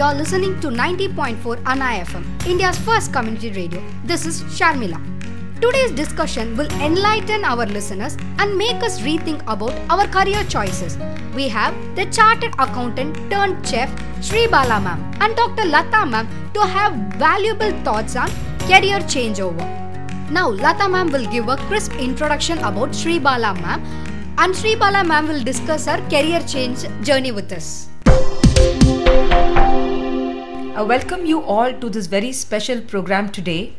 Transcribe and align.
you're 0.00 0.14
listening 0.14 0.52
to 0.60 0.68
90.4 0.68 1.60
Anna 1.66 1.88
India's 2.50 2.78
first 2.78 3.12
community 3.12 3.50
radio. 3.50 3.82
This 4.02 4.24
is 4.24 4.36
Sharmila. 4.58 4.98
Today's 5.60 5.92
discussion 5.92 6.56
will 6.56 6.70
enlighten 6.86 7.44
our 7.44 7.66
listeners 7.66 8.16
and 8.38 8.56
make 8.56 8.82
us 8.82 8.98
rethink 9.00 9.42
about 9.42 9.74
our 9.90 10.06
career 10.06 10.42
choices. 10.44 10.96
We 11.34 11.48
have 11.48 11.74
the 11.96 12.06
chartered 12.06 12.54
accountant 12.58 13.14
turned 13.30 13.68
chef 13.68 13.90
Sribala 14.28 14.80
ma'am 14.86 15.04
and 15.20 15.36
Dr. 15.36 15.68
Latha 15.74 16.08
ma'am 16.14 16.26
to 16.54 16.60
have 16.60 16.94
valuable 17.26 17.72
thoughts 17.82 18.16
on 18.16 18.30
career 18.60 19.00
changeover. 19.16 19.68
Now, 20.30 20.50
Latha 20.50 20.90
ma'am 20.90 21.12
will 21.12 21.26
give 21.26 21.48
a 21.48 21.58
crisp 21.68 21.92
introduction 22.08 22.58
about 22.60 22.96
Sribala 23.02 23.52
ma'am 23.60 23.84
and 24.38 24.54
Sribala 24.54 25.06
ma'am 25.06 25.28
will 25.28 25.44
discuss 25.44 25.84
her 25.84 26.00
career 26.08 26.40
change 26.56 26.88
journey 27.02 27.32
with 27.32 27.52
us. 27.52 27.89
I 30.80 30.82
welcome 30.82 31.26
you 31.26 31.42
all 31.42 31.72
to 31.74 31.90
this 31.90 32.06
very 32.06 32.32
special 32.32 32.80
program 32.80 33.28
today. 33.28 33.74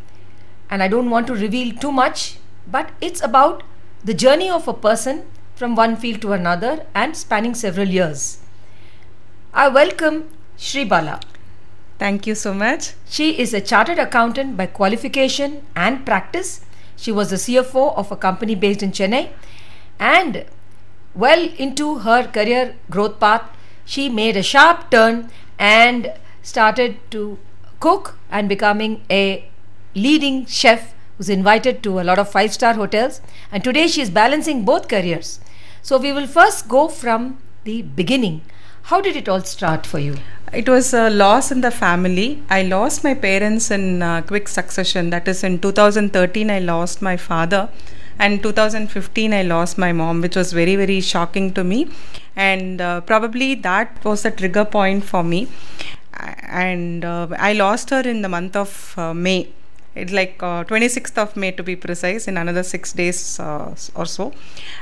And 0.70 0.84
I 0.84 0.88
don't 0.88 1.10
want 1.10 1.28
to 1.28 1.34
reveal 1.34 1.76
too 1.76 1.92
much, 1.92 2.38
but 2.68 2.92
it's 3.02 3.22
about 3.22 3.64
the 4.04 4.14
journey 4.14 4.50
of 4.50 4.68
a 4.68 4.74
person 4.74 5.26
from 5.56 5.76
one 5.76 5.96
field 5.96 6.22
to 6.22 6.34
another 6.34 6.86
and 6.96 7.18
spanning 7.18 7.54
several 7.56 7.88
years. 7.88 8.40
I 9.54 9.68
welcome 9.68 10.30
Sribala. 10.58 11.22
Thank 12.00 12.26
you 12.26 12.36
so 12.36 12.54
much. 12.54 12.94
She 13.08 13.38
is 13.38 13.54
a 13.54 13.62
chartered 13.62 14.00
accountant 14.00 14.58
by 14.58 14.66
qualification 14.66 15.64
and 15.76 16.06
practice. 16.06 16.62
She 16.96 17.12
was 17.12 17.30
the 17.32 17.36
CFO 17.36 17.96
of 17.96 18.12
a 18.12 18.16
company 18.16 18.56
based 18.56 18.82
in 18.82 18.92
Chennai. 18.92 19.30
And 20.00 20.46
well 21.14 21.50
into 21.58 22.00
her 22.00 22.28
career 22.28 22.76
growth 22.90 23.20
path, 23.20 23.44
she 23.86 24.10
made 24.10 24.38
a 24.38 24.44
sharp 24.44 24.90
turn 24.92 25.30
and 25.60 26.14
started 26.42 26.98
to 27.12 27.38
cook 27.80 28.18
and 28.30 28.48
becoming 28.48 29.04
a 29.10 29.50
leading 29.96 30.46
chef 30.46 30.94
who's 31.18 31.30
invited 31.30 31.84
to 31.84 32.00
a 32.00 32.04
lot 32.04 32.18
of 32.18 32.32
five 32.32 32.54
star 32.54 32.74
hotels. 32.74 33.22
And 33.52 33.64
today 33.64 33.88
she 33.88 34.02
is 34.02 34.10
balancing 34.10 34.66
both 34.66 34.88
careers. 34.88 35.40
So 35.82 35.98
we 35.98 36.12
will 36.12 36.28
first 36.28 36.68
go 36.68 36.88
from 36.88 37.38
the 37.64 37.82
beginning. 37.82 38.42
How 38.84 39.02
did 39.02 39.16
it 39.16 39.30
all 39.30 39.42
start 39.42 39.86
for 39.86 40.00
you? 40.00 40.18
It 40.52 40.68
was 40.68 40.94
a 40.94 41.10
loss 41.10 41.52
in 41.52 41.62
the 41.62 41.72
family. 41.72 42.44
I 42.50 42.64
lost 42.64 43.04
my 43.04 43.14
parents 43.14 43.72
in 43.72 44.02
uh, 44.02 44.22
quick 44.22 44.48
succession. 44.48 45.10
That 45.12 45.28
is, 45.28 45.44
in 45.44 45.60
2013, 45.60 46.50
I 46.50 46.60
lost 46.60 47.02
my 47.02 47.16
father, 47.16 47.70
and 48.22 48.44
2015, 48.44 49.34
I 49.34 49.42
lost 49.42 49.78
my 49.78 49.92
mom, 49.92 50.22
which 50.22 50.36
was 50.36 50.54
very, 50.54 50.76
very 50.76 51.02
shocking 51.02 51.54
to 51.54 51.64
me. 51.64 51.90
And 52.36 52.80
uh, 52.80 53.02
probably 53.02 53.56
that 53.56 54.04
was 54.06 54.22
the 54.24 54.32
trigger 54.32 54.64
point 54.64 55.04
for 55.04 55.24
me. 55.24 55.48
And 56.64 57.04
uh, 57.04 57.30
I 57.38 57.54
lost 57.54 57.90
her 57.90 58.02
in 58.02 58.22
the 58.22 58.30
month 58.30 58.56
of 58.56 58.94
uh, 58.98 59.14
May 59.14 59.50
it's 59.94 60.14
like 60.14 60.42
uh, 60.42 60.64
26th 60.64 61.18
of 61.18 61.36
May 61.36 61.52
to 61.52 61.64
be 61.64 61.76
precise, 61.76 62.28
in 62.28 62.38
another 62.38 62.64
six 62.64 62.94
days 62.94 63.40
uh, 63.40 63.76
or 63.96 64.06
so. 64.06 64.32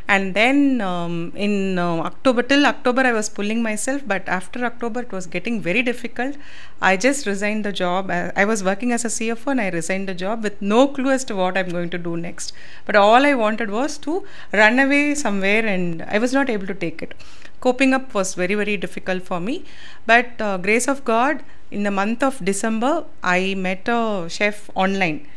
And 0.07 0.33
then 0.33 0.81
um, 0.81 1.33
in 1.35 1.79
uh, 1.79 1.97
October, 2.09 2.43
till 2.43 2.65
October, 2.65 3.02
I 3.02 3.13
was 3.13 3.27
pulling 3.30 3.63
myself, 3.63 4.03
but 4.05 4.27
after 4.27 4.63
October, 4.65 5.02
it 5.02 5.11
was 5.11 5.25
getting 5.25 5.61
very 5.61 5.81
difficult. 5.81 6.35
I 6.81 6.95
just 6.95 7.25
resigned 7.25 7.65
the 7.65 7.71
job. 7.71 8.11
I, 8.11 8.31
I 8.35 8.45
was 8.45 8.63
working 8.63 8.91
as 8.91 9.03
a 9.03 9.07
CFO 9.07 9.47
and 9.47 9.61
I 9.61 9.69
resigned 9.69 10.07
the 10.07 10.13
job 10.13 10.43
with 10.43 10.61
no 10.61 10.87
clue 10.87 11.09
as 11.09 11.23
to 11.25 11.35
what 11.35 11.57
I'm 11.57 11.69
going 11.69 11.89
to 11.89 11.97
do 11.97 12.15
next. 12.15 12.53
But 12.85 12.95
all 12.95 13.25
I 13.25 13.33
wanted 13.33 13.71
was 13.71 13.97
to 13.99 14.25
run 14.53 14.80
away 14.80 15.15
somewhere, 15.15 15.65
and 15.65 16.03
I 16.03 16.19
was 16.19 16.33
not 16.33 16.49
able 16.49 16.67
to 16.67 16.75
take 16.75 17.02
it. 17.02 17.13
Coping 17.61 17.93
up 17.93 18.13
was 18.13 18.35
very, 18.35 18.55
very 18.55 18.77
difficult 18.77 19.23
for 19.23 19.39
me. 19.39 19.65
But 20.05 20.39
uh, 20.39 20.58
grace 20.58 20.87
of 20.87 21.03
God, 21.05 21.43
in 21.71 21.83
the 21.83 21.92
month 21.92 22.23
of 22.23 22.43
December, 22.43 23.05
I 23.23 23.55
met 23.55 23.87
a 23.87 24.27
chef 24.30 24.70
online. 24.75 25.27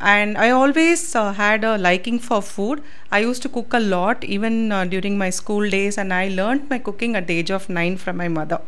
And 0.00 0.36
I 0.36 0.50
always 0.50 1.14
uh, 1.14 1.32
had 1.32 1.64
a 1.64 1.78
liking 1.78 2.18
for 2.18 2.42
food. 2.42 2.82
I 3.10 3.20
used 3.20 3.42
to 3.42 3.48
cook 3.48 3.72
a 3.72 3.80
lot, 3.80 4.24
even 4.24 4.70
uh, 4.72 4.84
during 4.84 5.16
my 5.16 5.30
school 5.30 5.68
days, 5.68 5.96
and 5.96 6.12
I 6.12 6.28
learned 6.28 6.68
my 6.68 6.78
cooking 6.78 7.16
at 7.16 7.26
the 7.26 7.38
age 7.38 7.50
of 7.50 7.68
nine 7.68 7.96
from 7.96 8.16
my 8.18 8.28
mother. 8.28 8.60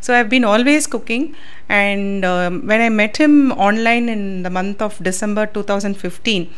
So 0.00 0.14
I've 0.14 0.28
been 0.28 0.44
always 0.44 0.86
cooking, 0.86 1.34
and 1.68 2.24
um, 2.24 2.66
when 2.66 2.80
I 2.80 2.88
met 2.88 3.16
him 3.16 3.52
online 3.52 4.08
in 4.08 4.42
the 4.42 4.50
month 4.50 4.80
of 4.80 5.02
December 5.02 5.46
2015, 5.46 6.52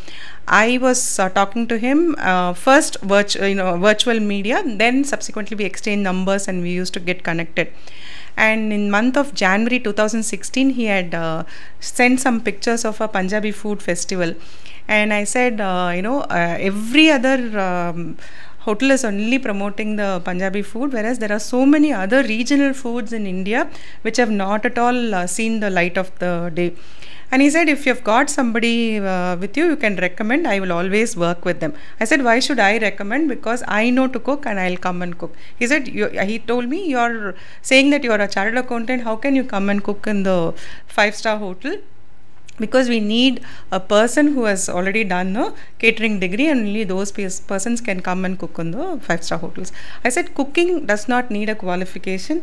I 0.50 0.78
was 0.78 1.18
uh, 1.18 1.28
talking 1.28 1.66
to 1.68 1.78
him 1.78 2.16
uh, 2.18 2.54
first, 2.54 3.00
virtual, 3.02 3.46
you 3.46 3.54
know, 3.54 3.76
virtual 3.78 4.18
media. 4.18 4.62
Then 4.66 5.04
subsequently 5.04 5.56
we 5.56 5.64
exchanged 5.64 6.02
numbers 6.02 6.48
and 6.48 6.62
we 6.62 6.70
used 6.70 6.92
to 6.94 7.00
get 7.00 7.22
connected 7.22 7.72
and 8.36 8.72
in 8.72 8.90
month 8.90 9.16
of 9.16 9.34
january 9.34 9.78
2016 9.80 10.70
he 10.70 10.84
had 10.84 11.14
uh, 11.14 11.44
sent 11.80 12.20
some 12.20 12.40
pictures 12.40 12.84
of 12.90 13.00
a 13.00 13.08
punjabi 13.08 13.50
food 13.50 13.82
festival 13.82 14.34
and 14.88 15.12
i 15.12 15.24
said 15.24 15.60
uh, 15.60 15.90
you 15.96 16.02
know 16.02 16.20
uh, 16.38 16.56
every 16.70 17.10
other 17.10 17.38
um, 17.68 18.16
hotel 18.66 18.90
is 18.96 19.04
only 19.10 19.38
promoting 19.38 19.96
the 19.96 20.10
punjabi 20.28 20.62
food 20.62 20.92
whereas 20.92 21.18
there 21.18 21.32
are 21.32 21.44
so 21.54 21.60
many 21.74 21.92
other 22.04 22.22
regional 22.34 22.72
foods 22.82 23.12
in 23.18 23.26
india 23.36 23.60
which 24.02 24.18
have 24.22 24.30
not 24.44 24.64
at 24.70 24.78
all 24.84 25.14
uh, 25.20 25.26
seen 25.26 25.60
the 25.64 25.70
light 25.78 25.96
of 26.04 26.10
the 26.24 26.32
day 26.60 26.70
and 27.32 27.42
he 27.42 27.48
said, 27.50 27.68
if 27.68 27.86
you've 27.86 28.02
got 28.02 28.28
somebody 28.28 28.98
uh, 28.98 29.36
with 29.36 29.56
you, 29.56 29.66
you 29.66 29.76
can 29.76 29.96
recommend. 29.96 30.48
I 30.48 30.58
will 30.58 30.72
always 30.72 31.16
work 31.16 31.44
with 31.44 31.60
them. 31.60 31.74
I 32.00 32.04
said, 32.04 32.24
why 32.24 32.40
should 32.40 32.58
I 32.58 32.78
recommend? 32.78 33.28
Because 33.28 33.62
I 33.68 33.90
know 33.90 34.08
to 34.08 34.18
cook 34.18 34.46
and 34.46 34.58
I'll 34.58 34.76
come 34.76 35.00
and 35.00 35.16
cook. 35.16 35.34
He 35.56 35.66
said, 35.66 35.86
he 35.86 36.38
told 36.40 36.68
me, 36.68 36.88
you're 36.88 37.34
saying 37.62 37.90
that 37.90 38.02
you're 38.02 38.20
a 38.20 38.26
chartered 38.26 38.58
accountant. 38.58 39.04
How 39.04 39.14
can 39.16 39.36
you 39.36 39.44
come 39.44 39.70
and 39.70 39.82
cook 39.82 40.06
in 40.08 40.24
the 40.24 40.54
five 40.86 41.14
star 41.14 41.38
hotel? 41.38 41.76
because 42.58 42.90
we 42.90 43.00
need 43.00 43.40
a 43.72 43.80
person 43.80 44.34
who 44.34 44.44
has 44.44 44.68
already 44.68 45.02
done 45.02 45.34
a 45.34 45.54
catering 45.78 46.20
degree 46.20 46.46
and 46.46 46.66
only 46.66 46.84
those 46.84 47.10
persons 47.10 47.80
can 47.80 48.00
come 48.00 48.24
and 48.24 48.38
cook 48.38 48.58
in 48.58 48.70
the 48.72 48.98
five 49.00 49.24
star 49.24 49.38
hotels 49.38 49.72
i 50.04 50.10
said 50.10 50.34
cooking 50.34 50.84
does 50.84 51.08
not 51.08 51.30
need 51.30 51.48
a 51.48 51.54
qualification 51.54 52.42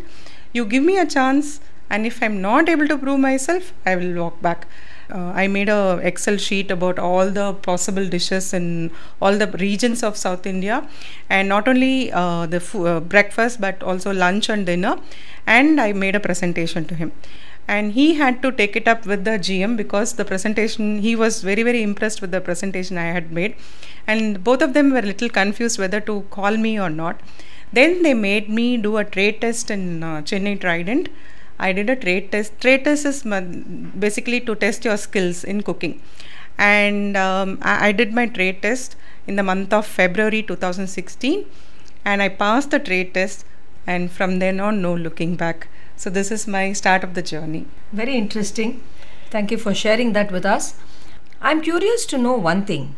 you 0.54 0.66
give 0.66 0.84
me 0.84 0.98
a 0.98 1.06
chance 1.06 1.60
and 1.90 2.06
if 2.06 2.22
i'm 2.22 2.42
not 2.42 2.70
able 2.70 2.88
to 2.88 2.98
prove 2.98 3.20
myself 3.20 3.74
i 3.86 3.96
will 3.96 4.14
walk 4.24 4.42
back. 4.42 4.68
Uh, 5.10 5.32
I 5.34 5.48
made 5.48 5.70
a 5.70 6.00
Excel 6.04 6.38
sheet 6.38 6.70
about 6.70 7.00
all 7.00 7.30
the 7.32 7.54
possible 7.54 8.08
dishes 8.08 8.54
in 8.54 8.92
all 9.22 9.38
the 9.38 9.48
regions 9.48 10.04
of 10.04 10.18
South 10.18 10.46
India, 10.46 10.88
and 11.30 11.48
not 11.48 11.68
only 11.68 12.12
uh, 12.12 12.46
the 12.46 12.62
uh, 12.86 13.00
breakfast 13.00 13.62
but 13.62 13.82
also 13.82 14.12
lunch 14.14 14.50
and 14.50 14.66
dinner. 14.66 14.98
And 15.46 15.80
I 15.80 15.94
made 15.94 16.16
a 16.16 16.20
presentation 16.20 16.84
to 16.88 16.96
him, 16.96 17.14
and 17.70 17.94
he 17.94 18.16
had 18.16 18.42
to 18.42 18.52
take 18.52 18.76
it 18.76 18.88
up 18.88 19.06
with 19.06 19.24
the 19.24 19.38
GM 19.48 19.78
because 19.78 20.14
the 20.14 20.26
presentation 20.26 21.00
he 21.00 21.16
was 21.16 21.42
very 21.42 21.64
very 21.64 21.82
impressed 21.84 22.22
with 22.22 22.32
the 22.32 22.42
presentation 22.42 22.98
I 22.98 23.12
had 23.20 23.32
made, 23.32 23.56
and 24.06 24.44
both 24.44 24.62
of 24.62 24.74
them 24.74 24.92
were 24.92 25.00
a 25.00 25.10
little 25.14 25.30
confused 25.30 25.80
whether 25.80 26.02
to 26.02 26.26
call 26.32 26.58
me 26.58 26.78
or 26.78 26.90
not. 26.90 27.22
Then 27.72 28.04
they 28.04 28.14
made 28.14 28.50
me 28.50 28.76
do 28.76 28.98
a 28.98 29.06
trade 29.06 29.40
test 29.40 29.72
in 29.72 30.04
uh, 30.04 30.22
Chennai 30.22 30.60
Trident 30.60 31.10
I 31.60 31.72
did 31.72 31.90
a 31.90 31.96
trade 31.96 32.32
test. 32.32 32.60
Trade 32.62 32.86
test 32.86 33.06
is 33.06 33.24
basically 34.00 34.40
to 34.42 34.56
test 34.56 34.86
your 34.86 34.98
skills 34.98 35.44
in 35.44 35.62
cooking. 35.64 36.02
And 36.58 37.18
um, 37.18 37.60
I, 37.62 37.90
I, 37.90 37.92
did 37.92 38.14
my 38.14 38.28
trade 38.28 38.62
test 38.62 38.96
in 39.28 39.36
the 39.36 39.44
month 39.44 39.72
of 39.74 39.86
February 39.86 40.42
2016 40.42 41.46
and 42.04 42.22
I 42.22 42.30
passed 42.30 42.72
the 42.72 42.80
trade 42.80 43.14
test. 43.14 43.46
And 43.86 44.12
from 44.12 44.40
then 44.40 44.60
on, 44.60 44.82
no 44.82 44.94
looking 44.94 45.36
back. 45.36 45.68
So, 45.96 46.10
this 46.10 46.30
is 46.32 46.48
my 46.48 46.74
start 46.74 47.04
of 47.04 47.14
the 47.14 47.22
journey. 47.22 47.66
Very 47.92 48.16
interesting. 48.16 48.82
Thank 49.30 49.50
you 49.50 49.58
for 49.58 49.74
sharing 49.74 50.14
that 50.14 50.32
with 50.32 50.46
us. 50.46 50.76
I'm 51.42 51.62
curious 51.62 52.06
to 52.08 52.18
know 52.18 52.34
one 52.34 52.66
thing 52.66 52.96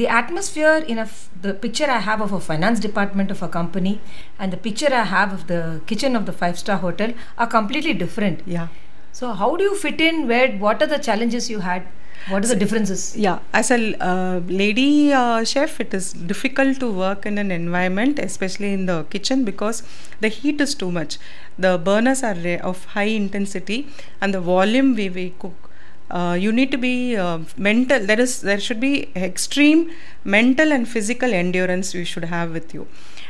the 0.00 0.06
atmosphere 0.20 0.76
in 0.94 0.98
a 0.98 1.02
f- 1.02 1.28
the 1.42 1.52
picture 1.66 1.90
I 1.96 1.98
have 2.06 2.20
of 2.20 2.32
a 2.38 2.40
finance 2.40 2.80
department 2.86 3.30
of 3.34 3.42
a 3.42 3.48
company 3.48 4.00
and 4.38 4.52
the 4.52 4.56
picture 4.56 4.92
I 5.02 5.04
have 5.04 5.32
of 5.32 5.46
the 5.52 5.60
kitchen 5.86 6.16
of 6.16 6.26
the 6.26 6.32
five 6.32 6.58
star 6.58 6.78
hotel 6.78 7.14
are 7.38 7.46
completely 7.46 7.94
different. 7.94 8.42
Yeah. 8.46 8.68
So 9.12 9.32
how 9.32 9.56
do 9.56 9.64
you 9.64 9.76
fit 9.84 10.00
in? 10.00 10.26
Where 10.28 10.50
what 10.64 10.82
are 10.82 10.90
the 10.94 10.98
challenges 10.98 11.48
you 11.50 11.60
had? 11.60 11.86
What 12.28 12.44
are 12.44 12.48
the 12.48 12.56
differences? 12.56 13.16
Yeah, 13.16 13.38
as 13.52 13.70
a 13.70 13.76
uh, 14.04 14.40
lady 14.48 15.12
uh, 15.12 15.44
chef, 15.44 15.80
it 15.80 15.94
is 15.94 16.12
difficult 16.12 16.80
to 16.80 16.90
work 16.90 17.24
in 17.24 17.38
an 17.38 17.52
environment, 17.52 18.18
especially 18.18 18.72
in 18.72 18.86
the 18.86 19.04
kitchen, 19.10 19.44
because 19.44 19.82
the 20.20 20.28
heat 20.28 20.60
is 20.60 20.74
too 20.74 20.90
much. 20.90 21.18
The 21.56 21.78
burners 21.78 22.24
are 22.24 22.34
of 22.70 22.84
high 22.96 23.12
intensity, 23.20 23.88
and 24.20 24.34
the 24.34 24.40
volume 24.40 24.96
we, 24.96 25.08
we 25.08 25.34
cook 25.38 25.65
uh, 26.10 26.36
you 26.38 26.52
need 26.52 26.70
to 26.70 26.78
be 26.78 27.16
uh, 27.16 27.38
mental 27.56 28.04
there 28.06 28.20
is 28.20 28.40
there 28.40 28.60
should 28.60 28.80
be 28.80 29.10
extreme 29.16 29.90
mental 30.24 30.72
and 30.72 30.88
physical 30.88 31.32
endurance 31.32 31.94
you 31.94 32.04
should 32.04 32.24
have 32.24 32.52
with 32.52 32.74
you. 32.74 32.86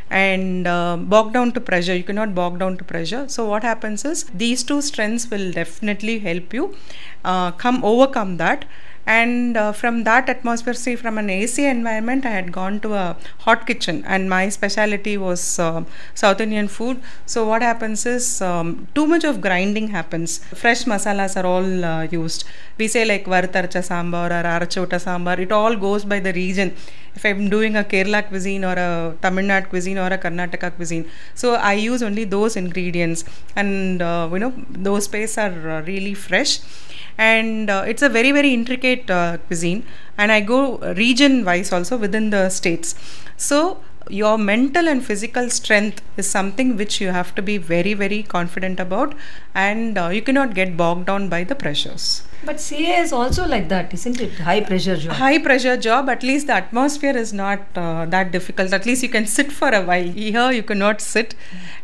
And 0.08 0.69
uh, 0.69 0.96
bog 0.96 1.32
down 1.32 1.50
to 1.52 1.61
pressure 1.61 1.94
you 1.94 2.05
cannot 2.05 2.34
bog 2.34 2.61
down 2.61 2.76
to 2.76 2.84
pressure. 2.84 3.28
So 3.28 3.46
what 3.49 3.64
happens 3.64 4.05
is 4.05 4.25
these 4.32 4.62
two 4.62 4.81
strengths 4.81 5.28
will 5.31 5.50
definitely 5.50 6.20
help 6.20 6.55
you 6.55 6.76
uh, 7.25 7.50
come 7.52 7.84
overcome 7.84 8.37
that 8.37 8.67
and 9.06 9.56
uh, 9.56 9.73
from 9.73 10.03
that 10.05 10.29
atmosphere 10.29 10.75
see 10.75 10.97
from 10.97 11.17
an 11.19 11.31
ac 11.31 11.64
environment 11.64 12.26
i 12.26 12.31
had 12.31 12.50
gone 12.50 12.81
to 12.81 12.94
a 12.94 13.17
hot 13.44 13.67
kitchen 13.67 14.03
and 14.06 14.29
my 14.29 14.49
specialty 14.49 15.17
was 15.17 15.58
uh, 15.58 15.85
south 16.14 16.41
indian 16.41 16.69
food. 16.69 17.00
So 17.26 17.47
what 17.47 17.62
happens 17.62 18.05
is 18.06 18.43
um, 18.43 18.88
too 18.94 19.06
much 19.06 19.25
of 19.25 19.41
grinding 19.41 19.88
happens. 19.88 20.38
Fresh 20.62 20.85
masalas 20.85 21.37
are 21.41 21.47
all 21.47 21.85
uh, 21.85 22.03
used. 22.05 22.44
We 22.79 22.88
say 22.88 23.05
like 23.05 23.25
vartarcha 23.25 23.82
sambar 23.91 24.26
or 24.38 24.44
arachota 24.55 24.99
sambar 25.06 25.38
it 25.38 25.53
all 25.53 25.76
goes 25.76 26.05
by 26.05 26.20
the 26.20 26.32
region 26.32 26.75
if 27.19 27.25
i'm 27.29 27.49
doing 27.55 27.75
a 27.81 27.85
kerala 27.93 28.21
cuisine 28.31 28.65
or 28.71 28.77
a 28.87 28.91
tamil 29.25 29.47
nadu 29.53 29.69
cuisine 29.73 29.99
or 30.05 30.11
a 30.17 30.19
karnataka 30.25 30.71
cuisine. 30.79 31.05
So 31.43 31.49
i 31.73 31.75
use 31.93 32.03
only 32.09 32.25
those 32.37 32.55
ingredients 32.63 33.23
and 33.61 34.03
uh, 34.11 34.29
you 34.33 34.41
know 34.45 34.53
those 34.89 35.07
pastes 35.15 35.39
are 35.45 35.57
uh, 35.77 35.83
really 35.93 36.15
fresh. 36.27 36.55
And 37.19 37.71
uh, 37.71 37.85
it's 37.91 38.03
a 38.09 38.11
very 38.19 38.33
very 38.39 38.53
intricate 38.59 39.11
uh, 39.19 39.39
cuisine. 39.49 39.81
And 40.19 40.31
i 40.37 40.41
go 40.53 40.61
region 41.05 41.45
wise 41.49 41.71
also 41.77 41.97
within 42.07 42.27
the 42.37 42.45
states. 42.61 42.95
So 43.49 43.59
your 44.08 44.37
mental 44.38 44.88
and 44.88 45.05
physical 45.05 45.50
strength 45.50 46.03
is 46.17 46.29
something 46.29 46.76
which 46.76 47.00
you 47.00 47.08
have 47.08 47.35
to 47.35 47.43
be 47.43 47.58
very 47.58 47.94
very 47.94 48.23
confident 48.23 48.79
about 48.81 49.14
and 49.55 49.99
uh, 49.99 50.08
you 50.08 50.23
cannot 50.23 50.55
get 50.55 50.76
bogged 50.76 51.06
down 51.06 51.29
by 51.29 51.43
the 51.44 51.55
pressures 51.55 52.23
But 52.47 52.61
CA 52.62 52.97
is 53.03 53.12
also 53.19 53.44
like 53.50 53.69
that, 53.70 53.93
isn't 53.97 54.20
it? 54.25 54.35
High 54.49 54.61
pressure 54.67 54.97
job. 55.05 55.14
high 55.20 55.38
pressure 55.47 55.76
job 55.87 56.11
at 56.14 56.23
least 56.23 56.47
the 56.50 56.53
atmosphere 56.56 57.17
is 57.23 57.32
not 57.38 57.79
uh, 57.85 58.05
that 58.14 58.31
difficult 58.35 58.73
at 58.79 58.87
least 58.91 59.03
you 59.06 59.08
can 59.14 59.26
sit 59.37 59.50
for 59.61 59.70
a 59.79 59.81
while 59.88 60.11
here 60.19 60.50
you 60.58 60.62
cannot 60.62 61.00
sit 61.00 61.35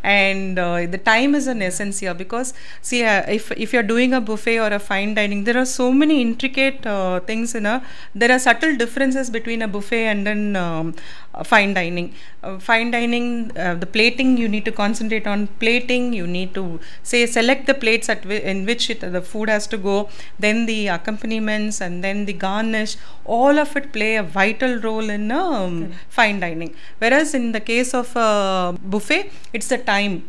and 0.03 0.59
uh, 0.59 0.87
the 0.87 0.99
time 0.99 1.35
is 1.35 1.47
an 1.47 1.63
essence 1.63 1.99
here 2.01 2.15
because 2.15 2.53
see 2.81 3.03
uh, 3.05 3.23
if 3.39 3.51
if 3.53 3.73
you're 3.73 3.89
doing 3.95 4.13
a 4.13 4.21
buffet 4.21 4.59
or 4.59 4.71
a 4.79 4.79
fine 4.79 5.15
dining 5.15 5.45
there 5.45 5.59
are 5.63 5.65
so 5.65 5.93
many 5.93 6.21
intricate 6.21 6.87
uh, 6.87 7.21
things 7.21 7.55
in 7.55 7.67
a 7.67 7.77
there 8.15 8.31
are 8.31 8.39
subtle 8.39 8.77
differences 8.77 9.31
between 9.31 9.63
a 9.63 9.69
buffet 9.69 10.05
and 10.13 10.27
then 10.27 10.57
um, 10.57 10.95
uh, 11.35 11.43
fine 11.45 11.75
dining. 11.75 12.15
Uh, 12.43 12.59
fine 12.59 12.91
dining 12.91 13.51
uh, 13.57 13.75
the 13.75 13.87
plating 13.87 14.37
you 14.37 14.49
need 14.49 14.65
to 14.65 14.73
concentrate 14.73 15.27
on 15.27 15.47
plating. 15.63 16.13
You 16.13 16.27
need 16.27 16.55
to 16.55 16.81
say 17.03 17.25
select 17.27 17.67
the 17.67 17.75
plates 17.75 18.09
at 18.09 18.23
wi- 18.23 18.43
in 18.53 18.67
which 18.67 18.91
it, 18.91 19.01
the 19.01 19.23
food 19.23 19.49
has 19.49 19.67
to 19.69 19.79
go 19.79 20.09
then 20.39 20.67
the 20.67 20.89
accompaniments 20.89 21.81
and 21.81 22.03
then 22.05 22.25
the 22.27 22.33
garnish. 22.33 22.97
All 23.25 23.59
of 23.59 23.77
it 23.77 23.93
play 23.93 24.17
a 24.17 24.23
vital 24.23 24.77
role 24.77 25.09
in 25.11 25.31
um, 25.31 25.93
fine 26.09 26.41
dining. 26.41 26.75
Whereas 26.99 27.35
in 27.35 27.53
the 27.53 27.61
case 27.61 27.95
of 27.95 28.15
a 28.17 28.77
buffet 28.83 29.31
it's 29.53 29.69
the 29.69 29.79
time 29.79 30.25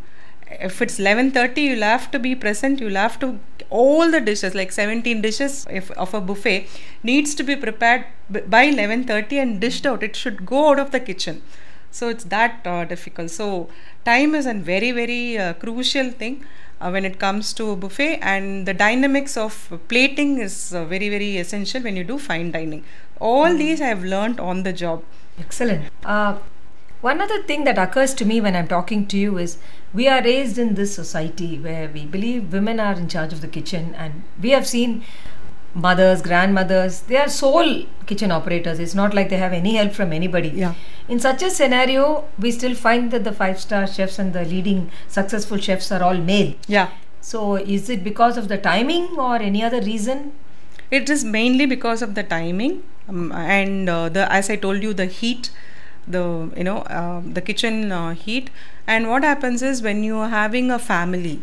if 0.60 0.82
it's 0.82 1.00
11:30 1.00 1.58
you'll 1.58 1.84
have 1.84 2.10
to 2.12 2.20
be 2.20 2.36
present. 2.36 2.80
You'll 2.80 3.02
have 3.02 3.20
to 3.20 3.40
all 3.70 4.12
the 4.12 4.22
dishes 4.22 4.56
like 4.56 4.72
17 4.72 5.22
dishes 5.22 5.66
if 5.70 5.92
of 5.92 6.14
a 6.14 6.22
buffet 6.22 6.68
needs 7.02 7.34
to 7.36 7.44
be 7.44 7.56
prepared 7.56 8.06
by 8.30 8.66
11:30 8.68 9.42
and 9.42 9.62
dished 9.62 9.86
out. 9.86 10.04
It 10.04 10.16
should 10.16 10.46
go 10.46 10.70
out 10.70 10.80
of 10.80 10.92
the 10.92 11.00
kitchen. 11.00 11.42
So 11.92 12.10
it's 12.10 12.24
that 12.26 12.66
uh, 12.66 12.86
difficult. 12.86 13.30
So 13.32 13.70
time 14.06 14.36
is 14.36 14.46
a 14.46 14.54
very 14.54 14.92
very 14.92 15.38
uh, 15.38 15.54
crucial 15.54 16.12
thing 16.12 16.46
uh, 16.82 16.90
when 16.90 17.06
it 17.06 17.20
comes 17.20 17.54
to 17.54 17.76
buffet 17.76 18.20
and 18.22 18.66
the 18.66 18.74
dynamics 18.74 19.38
of 19.38 19.60
plating 19.88 20.40
is 20.40 20.74
uh, 20.74 20.86
very 20.86 21.10
very 21.10 21.38
essential 21.38 21.82
when 21.82 21.96
you 21.96 22.04
do 22.04 22.18
fine 22.18 22.52
dining. 22.52 22.84
All 23.20 23.56
these 23.56 23.82
i 23.82 23.88
have 23.88 24.04
learned 24.04 24.40
on 24.40 24.64
the 24.64 24.74
job. 24.74 25.04
Excellent. 25.40 25.86
One 27.04 27.20
other 27.20 27.44
thing 27.44 27.66
that 27.66 27.78
occurs 27.78 28.14
to 28.14 28.24
me 28.24 28.40
when 28.40 28.56
I'm 28.56 28.70
talking 28.70 29.06
to 29.08 29.18
you 29.18 29.38
is 29.38 29.58
we 29.94 30.08
are 30.08 30.24
raised 30.24 30.58
in 30.58 30.76
this 30.76 30.96
society 30.96 31.60
where 31.60 31.90
we 31.90 32.06
believe 32.06 32.54
women 32.54 32.80
are 32.80 32.94
in 32.94 33.10
charge 33.10 33.34
of 33.34 33.42
the 33.42 33.50
kitchen, 33.50 33.94
and 33.96 34.24
we 34.42 34.52
have 34.52 34.66
seen 34.66 35.04
mothers, 35.74 36.22
grandmothers, 36.22 37.02
they 37.02 37.18
are 37.18 37.28
sole 37.28 37.86
kitchen 38.06 38.32
operators. 38.32 38.80
It's 38.80 38.96
not 38.96 39.14
like 39.14 39.28
they 39.30 39.42
have 39.42 39.52
any 39.52 39.76
help 39.76 39.92
from 39.92 40.14
anybody. 40.14 40.48
Yeah. 40.50 40.76
In 41.10 41.20
such 41.20 41.44
a 41.44 41.50
scenario, 41.50 42.24
we 42.40 42.52
still 42.52 42.74
find 42.74 43.12
that 43.12 43.26
the 43.26 43.34
five 43.34 43.60
star 43.60 43.86
chefs 43.86 44.18
and 44.18 44.32
the 44.32 44.46
leading 44.46 44.90
successful 45.10 45.58
chefs 45.58 45.92
are 45.92 46.02
all 46.02 46.24
male. 46.32 46.54
yeah 46.68 46.90
So, 47.20 47.58
is 47.58 47.90
it 47.90 48.02
because 48.06 48.38
of 48.38 48.48
the 48.48 48.58
timing 48.58 49.20
or 49.28 49.36
any 49.36 49.62
other 49.62 49.82
reason? 49.82 50.32
It 50.90 51.10
is 51.10 51.26
mainly 51.26 51.66
because 51.66 52.02
of 52.02 52.16
the 52.16 52.24
timing 52.24 52.82
um, 53.10 53.32
and 53.34 53.90
uh, 53.90 54.08
the 54.08 54.32
as 54.32 54.50
I 54.50 54.56
told 54.56 54.82
you 54.84 54.94
the 54.94 55.08
heat, 55.20 55.52
the 56.08 56.52
you 56.58 56.64
know 56.64 56.80
uh, 57.00 57.22
the 57.26 57.42
kitchen 57.42 57.92
uh, 57.92 58.14
heat. 58.14 58.50
And 58.88 59.10
what 59.10 59.24
happens 59.24 59.62
is 59.62 59.82
when 59.82 60.04
you 60.04 60.18
are 60.18 60.30
having 60.30 60.70
a 60.72 60.80
family, 60.80 61.42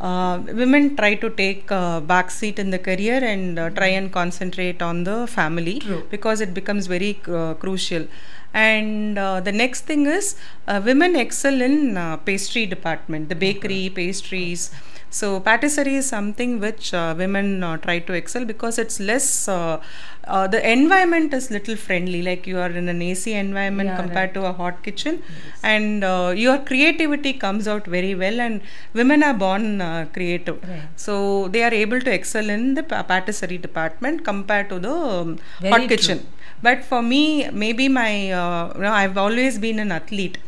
uh, 0.00 0.40
women 0.46 0.96
try 0.96 1.14
to 1.14 1.30
take 1.30 1.70
a 1.70 2.02
back 2.06 2.30
seat 2.30 2.58
in 2.58 2.70
the 2.70 2.78
career 2.78 3.22
and 3.22 3.58
uh, 3.58 3.70
try 3.70 3.88
and 3.88 4.12
concentrate 4.12 4.80
on 4.80 5.04
the 5.04 5.26
family 5.26 5.80
True. 5.80 6.06
because 6.10 6.40
it 6.40 6.54
becomes 6.54 6.86
very 6.86 7.20
uh, 7.28 7.54
crucial. 7.54 8.06
And 8.54 9.18
uh, 9.18 9.40
the 9.40 9.52
next 9.52 9.82
thing 9.82 10.06
is 10.06 10.36
uh, 10.66 10.80
women 10.84 11.16
excel 11.16 11.60
in 11.60 11.96
uh, 11.96 12.16
pastry 12.16 12.64
department, 12.66 13.28
the 13.28 13.34
bakery, 13.34 13.90
pastries. 13.90 14.70
So 15.10 15.40
patisserie 15.40 15.96
is 15.96 16.06
something 16.08 16.60
which 16.60 16.92
uh, 16.92 17.14
women 17.16 17.62
uh, 17.62 17.76
try 17.78 17.98
to 18.00 18.12
excel 18.12 18.44
because 18.44 18.78
it's 18.78 19.00
less. 19.00 19.48
Uh, 19.48 19.80
uh, 20.26 20.46
the 20.46 20.60
environment 20.70 21.32
is 21.32 21.50
little 21.50 21.76
friendly. 21.76 22.20
Like 22.22 22.46
you 22.46 22.58
are 22.58 22.70
in 22.70 22.88
an 22.88 23.00
AC 23.00 23.32
environment 23.32 23.88
Yeah, 23.88 23.96
compared 23.96 24.34
to 24.34 24.44
a 24.44 24.52
hot 24.52 24.82
kitchen, 24.82 25.22
and 25.62 26.04
uh, 26.04 26.34
your 26.36 26.58
creativity 26.58 27.32
comes 27.32 27.66
out 27.66 27.86
very 27.86 28.14
well. 28.14 28.40
And 28.40 28.60
women 28.92 29.22
are 29.22 29.34
born 29.34 29.80
uh, 29.80 30.06
creative, 30.12 30.62
Right. 30.68 30.82
so 30.96 31.48
they 31.48 31.62
are 31.62 31.72
able 31.72 32.00
to 32.00 32.12
excel 32.12 32.50
in 32.50 32.74
the 32.74 32.82
patisserie 32.82 33.58
department 33.58 34.24
compared 34.24 34.68
to 34.70 34.78
the 34.78 34.92
um, 34.92 35.38
hot 35.62 35.78
true. 35.78 35.88
kitchen. 35.88 36.26
But 36.62 36.84
for 36.84 37.02
me, 37.02 37.48
maybe 37.50 37.88
my 37.88 38.30
uh, 38.32 38.72
you 38.76 38.82
know 38.82 38.92
I've 38.92 39.16
always 39.16 39.58
been 39.58 39.78
an 39.78 39.92
athlete. 39.92 40.38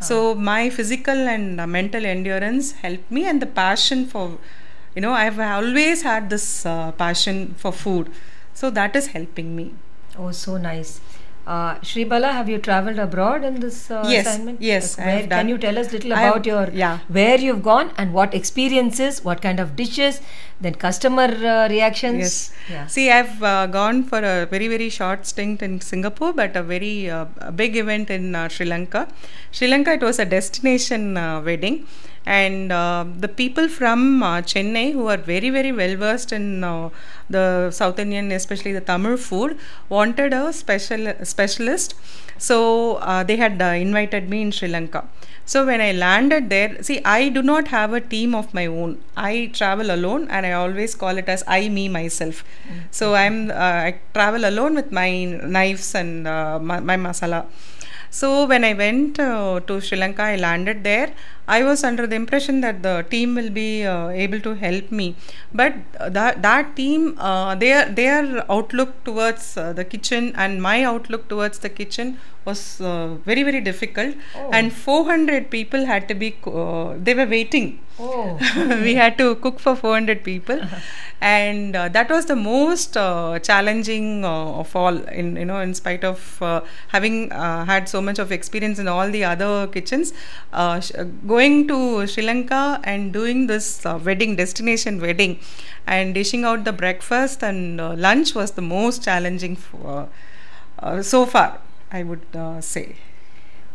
So 0.00 0.34
my 0.34 0.70
physical 0.70 1.14
and 1.14 1.60
uh, 1.60 1.66
mental 1.66 2.06
endurance 2.06 2.72
helped 2.72 3.10
me, 3.10 3.24
and 3.24 3.42
the 3.42 3.46
passion 3.46 4.06
for, 4.06 4.38
you 4.94 5.02
know, 5.02 5.12
I've 5.12 5.38
always 5.40 6.02
had 6.02 6.30
this 6.30 6.64
uh, 6.64 6.92
passion 6.92 7.54
for 7.54 7.72
food. 7.72 8.10
So 8.54 8.70
that 8.70 8.96
is 8.96 9.08
helping 9.08 9.54
me. 9.56 9.74
Oh, 10.16 10.32
so 10.32 10.56
nice. 10.56 11.00
Uh, 11.48 11.74
Sribala, 11.88 12.30
have 12.32 12.48
you 12.52 12.58
traveled 12.58 12.98
abroad 12.98 13.42
in 13.42 13.54
this 13.60 13.90
uh, 13.90 14.04
Yes, 14.06 14.26
assignment? 14.26 14.60
yes, 14.60 14.98
where, 14.98 15.20
Can 15.20 15.28
done. 15.30 15.48
you 15.48 15.56
tell 15.56 15.78
us 15.82 15.90
little 15.94 16.12
I 16.12 16.18
have- 16.20 16.32
about 16.34 16.44
your 16.50 16.64
yeah. 16.80 16.98
where 17.18 17.38
you've 17.44 17.62
gone 17.62 17.90
and 17.96 18.12
what 18.12 18.34
experiences, 18.34 19.24
what 19.24 19.40
kind 19.40 19.58
of 19.58 19.74
dishes, 19.74 20.20
then 20.60 20.74
customer 20.74 21.28
uh, 21.52 21.66
reactions? 21.70 22.18
Yes. 22.18 22.52
Yeah. 22.70 22.86
See, 22.86 23.10
I've 23.10 23.42
uh, 23.42 23.66
gone 23.78 24.04
for 24.04 24.18
a 24.18 24.44
very, 24.44 24.68
very 24.68 24.90
short 24.90 25.24
stint 25.26 25.62
in 25.62 25.80
Singapore, 25.80 26.34
but 26.34 26.54
a 26.54 26.62
very 26.62 27.08
uh, 27.08 27.24
big 27.62 27.76
event 27.76 28.10
in 28.10 28.34
uh, 28.34 28.48
Sri 28.48 28.66
Lanka. 28.66 29.08
Sri 29.50 29.68
Lanka, 29.68 29.92
it 29.94 30.02
was 30.02 30.18
a 30.18 30.26
destination 30.26 31.16
uh, 31.16 31.40
wedding. 31.40 31.86
And 32.36 32.72
uh, 32.72 33.04
the 33.24 33.28
people 33.28 33.68
from 33.68 34.22
uh, 34.22 34.42
Chennai, 34.52 34.92
who 34.92 35.06
are 35.08 35.16
very, 35.16 35.50
very 35.50 35.72
well 35.72 35.94
versed 35.96 36.32
in 36.38 36.62
uh, 36.62 36.90
the 37.30 37.70
South 37.70 37.98
Indian, 37.98 38.30
especially 38.32 38.72
the 38.72 38.82
Tamil 38.90 39.16
food, 39.16 39.58
wanted 39.88 40.34
a 40.34 40.52
special 40.52 41.14
specialist. 41.34 41.94
So 42.48 42.96
uh, 42.96 43.22
they 43.24 43.36
had 43.36 43.62
uh, 43.62 43.66
invited 43.86 44.28
me 44.28 44.42
in 44.42 44.52
Sri 44.52 44.68
Lanka. 44.68 45.04
So 45.52 45.64
when 45.64 45.80
I 45.80 45.92
landed 45.92 46.50
there, 46.50 46.82
see, 46.82 47.00
I 47.04 47.30
do 47.30 47.42
not 47.42 47.68
have 47.68 47.94
a 47.94 48.00
team 48.14 48.34
of 48.34 48.52
my 48.52 48.66
own. 48.66 48.98
I 49.16 49.50
travel 49.54 49.90
alone, 49.90 50.28
and 50.30 50.44
I 50.44 50.52
always 50.52 50.94
call 50.94 51.16
it 51.16 51.28
as 51.36 51.42
I, 51.46 51.70
me, 51.70 51.88
myself. 51.88 52.44
So 52.90 53.14
I'm 53.14 53.50
uh, 53.50 53.54
I 53.88 54.00
travel 54.12 54.44
alone 54.52 54.74
with 54.74 54.92
my 54.92 55.10
knives 55.24 55.94
and 55.94 56.28
uh, 56.28 56.58
my, 56.60 56.80
my 56.80 56.96
masala. 56.96 57.46
So 58.10 58.46
when 58.46 58.64
I 58.64 58.74
went 58.74 59.18
uh, 59.20 59.60
to 59.60 59.80
Sri 59.80 59.98
Lanka, 59.98 60.22
I 60.22 60.36
landed 60.36 60.84
there. 60.84 61.12
I 61.56 61.62
was 61.68 61.82
under 61.90 62.06
the 62.06 62.16
impression 62.16 62.60
that 62.66 62.82
the 62.82 62.94
team 63.10 63.34
will 63.34 63.50
be 63.50 63.84
uh, 63.86 64.08
able 64.24 64.40
to 64.48 64.54
help 64.54 64.90
me, 65.00 65.06
but 65.52 65.74
uh, 65.98 66.08
that 66.10 66.42
that 66.42 66.76
team, 66.76 67.14
uh, 67.18 67.54
their 67.64 67.80
their 68.00 68.44
outlook 68.56 68.92
towards 69.04 69.56
uh, 69.56 69.72
the 69.72 69.84
kitchen 69.94 70.32
and 70.36 70.62
my 70.70 70.76
outlook 70.84 71.28
towards 71.28 71.58
the 71.66 71.70
kitchen 71.80 72.18
was 72.44 72.60
uh, 72.80 73.14
very 73.30 73.42
very 73.50 73.60
difficult. 73.70 74.14
Oh. 74.36 74.50
And 74.52 74.72
400 74.72 75.50
people 75.58 75.86
had 75.94 76.08
to 76.12 76.14
be. 76.24 76.30
co- 76.46 76.56
Uh, 76.68 76.96
they 77.06 77.14
were 77.18 77.26
waiting. 77.36 77.66
Oh. 78.06 78.38
we 78.86 78.94
had 79.02 79.14
to 79.20 79.26
cook 79.44 79.56
for 79.62 79.72
400 79.78 80.18
people 80.26 80.60
and 81.20 81.74
uh, 81.76 81.88
that 81.88 82.08
was 82.16 82.26
the 82.26 82.36
most 82.36 82.96
uh, 82.96 83.38
challenging 83.40 84.24
uh, 84.24 84.60
of 84.62 84.74
all 84.76 84.96
in 85.22 85.34
you 85.36 85.44
know 85.44 85.58
in 85.60 85.74
spite 85.74 86.04
of 86.04 86.20
uh, 86.50 86.60
having 86.88 87.16
uh, 87.32 87.64
had 87.64 87.88
so 87.88 88.00
much 88.00 88.18
of 88.24 88.30
experience 88.38 88.78
in 88.78 88.88
all 88.94 89.10
the 89.10 89.24
other 89.24 89.66
kitchens 89.76 90.12
uh, 90.52 90.78
sh- 90.80 90.92
uh, 90.96 91.04
going 91.38 91.58
to 91.70 91.78
sri 92.10 92.22
lanka 92.28 92.80
and 92.92 93.12
doing 93.12 93.46
this 93.50 93.66
uh, 93.86 93.98
wedding 94.06 94.32
destination 94.42 95.00
wedding 95.06 95.34
and 95.86 96.14
dishing 96.18 96.44
out 96.50 96.64
the 96.68 96.72
breakfast 96.82 97.44
and 97.48 97.80
uh, 97.80 97.94
lunch 98.06 98.34
was 98.34 98.52
the 98.60 98.66
most 98.76 99.04
challenging 99.08 99.54
for, 99.54 100.08
uh, 100.78 101.02
so 101.02 101.24
far 101.34 101.60
i 101.90 102.02
would 102.02 102.26
uh, 102.34 102.60
say. 102.60 102.96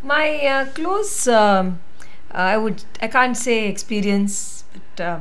My 0.04 0.28
uh, 0.46 0.66
close 0.78 1.28
um, 1.28 1.80
I 2.34 2.58
would 2.58 2.84
I 3.02 3.08
can't 3.08 3.38
say 3.38 3.68
experience, 3.68 4.64
but 4.74 5.04
uh, 5.04 5.20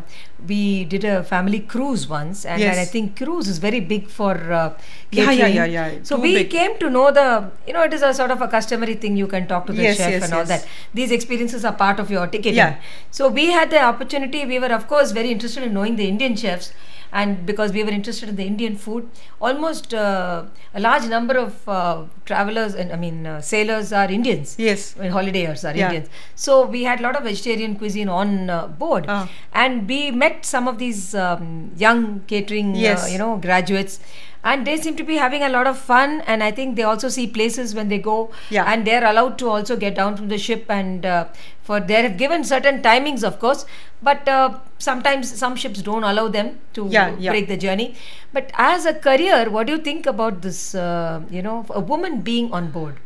we 0.49 0.85
did 0.85 1.05
a 1.05 1.23
family 1.23 1.61
cruise 1.61 2.09
once, 2.09 2.45
and, 2.45 2.61
Yes. 2.61 2.71
and 2.73 2.81
I 2.81 2.85
think 2.85 3.17
cruise 3.17 3.49
is 3.49 3.59
very 3.59 3.81
big 3.81 4.09
for 4.09 4.33
uh, 4.53 4.73
Yeah, 5.11 5.31
yeah, 5.31 5.47
yeah, 5.47 5.65
yeah, 5.67 5.91
So 6.03 6.17
too 6.17 6.23
we 6.23 6.35
big. 6.35 6.51
came 6.51 6.79
to 6.79 6.89
know 6.91 7.11
the 7.13 7.51
you 7.67 7.73
know 7.75 7.83
it 7.83 7.93
is 7.93 8.03
a 8.03 8.15
sort 8.15 8.31
of 8.31 8.41
a 8.41 8.49
customary 8.49 8.95
thing. 8.95 9.17
You 9.17 9.27
can 9.27 9.47
talk 9.47 9.67
to 9.67 9.73
the 9.73 9.83
Yes, 9.83 9.99
chef 9.99 10.11
yes, 10.11 10.25
and 10.25 10.33
all 10.35 10.45
that. 10.47 10.67
These 10.95 11.11
experiences 11.11 11.65
are 11.65 11.75
part 11.75 12.01
of 12.01 12.11
your 12.11 12.27
ticketing. 12.27 12.55
Yeah. 12.57 12.77
So 13.11 13.29
we 13.29 13.47
had 13.59 13.71
the 13.71 13.83
opportunity. 13.83 14.47
We 14.47 14.59
were 14.59 14.73
of 14.81 14.89
course 14.89 15.13
very 15.13 15.31
interested 15.31 15.63
in 15.65 15.75
knowing 15.75 15.97
the 15.97 16.09
Indian 16.09 16.35
chefs. 16.37 16.73
And 17.13 17.45
because 17.45 17.73
we 17.73 17.85
were 17.85 17.91
interested 17.91 18.29
in 18.31 18.37
the 18.37 18.45
Indian 18.47 18.75
food, 18.75 19.09
almost 19.41 19.93
uh, 19.93 20.45
a 20.75 20.81
large 20.81 21.07
number 21.09 21.35
of 21.37 21.69
uh, 21.69 22.05
travelers 22.25 22.75
and 22.75 22.91
I 22.91 22.97
mean 22.97 23.27
uh, 23.27 23.41
sailors 23.43 23.93
are 23.93 24.11
Indians. 24.11 24.55
Yes. 24.59 24.97
When 24.97 25.13
holidayers 25.13 25.63
are 25.71 25.77
Yeah. 25.77 25.87
Indians. 25.89 26.09
So 26.35 26.65
we 26.67 26.85
had 26.85 27.01
a 27.01 27.03
lot 27.03 27.17
of 27.17 27.25
vegetarian 27.25 27.77
cuisine 27.77 28.09
on 28.09 28.49
uh, 28.51 28.67
board, 28.67 29.05
Ah. 29.09 29.29
and 29.53 29.87
we 29.89 30.11
met 30.11 30.47
some 30.47 30.67
of 30.69 30.79
these 30.79 31.15
um, 31.15 31.71
young 31.77 32.21
catering, 32.27 32.75
uh, 32.75 32.79
Yes. 32.89 33.11
you 33.13 33.19
know, 33.19 33.37
graduates. 33.37 34.01
And 34.45 34.67
they 34.67 34.77
seem 34.77 34.97
to 34.97 35.05
be 35.05 35.17
having 35.17 35.43
a 35.45 35.49
lot 35.49 35.69
of 35.69 35.79
fun, 35.79 36.21
and 36.27 36.43
I 36.43 36.51
think 36.51 36.75
they 36.77 36.83
also 36.83 37.09
see 37.09 37.27
places 37.29 37.75
when 37.77 37.89
they 37.89 37.99
go, 37.99 38.31
Yeah. 38.51 38.65
and 38.71 38.85
they're 38.87 39.05
allowed 39.05 39.39
to 39.39 39.49
also 39.49 39.77
get 39.77 39.95
down 39.95 40.17
from 40.17 40.29
the 40.29 40.39
ship. 40.39 40.65
And 40.69 41.07
uh, 41.07 41.27
for 41.63 41.79
they 41.79 42.03
have 42.03 42.17
given 42.17 42.43
certain 42.43 42.83
timings, 42.83 43.23
of 43.23 43.39
course, 43.39 43.65
but 44.03 44.27
uh, 44.29 44.59
sometimes 44.79 45.31
some 45.45 45.55
ships 45.55 45.81
don't 45.83 46.03
allow 46.03 46.27
them 46.27 46.59
to 46.75 46.89
Yeah, 46.91 47.15
yeah. 47.19 47.31
break 47.31 47.47
the 47.47 47.57
journey. 47.57 47.95
But 48.33 48.51
as 48.55 48.85
a 48.85 48.95
career, 48.95 49.49
what 49.49 49.69
do 49.69 49.75
you 49.75 49.79
think 49.79 50.07
about 50.07 50.43
this? 50.43 50.75
Uh, 50.75 51.23
you 51.31 51.43
know, 51.43 51.65
a 51.71 51.81
woman 51.81 52.21
being 52.33 52.53
on 52.53 52.71
board 52.73 52.97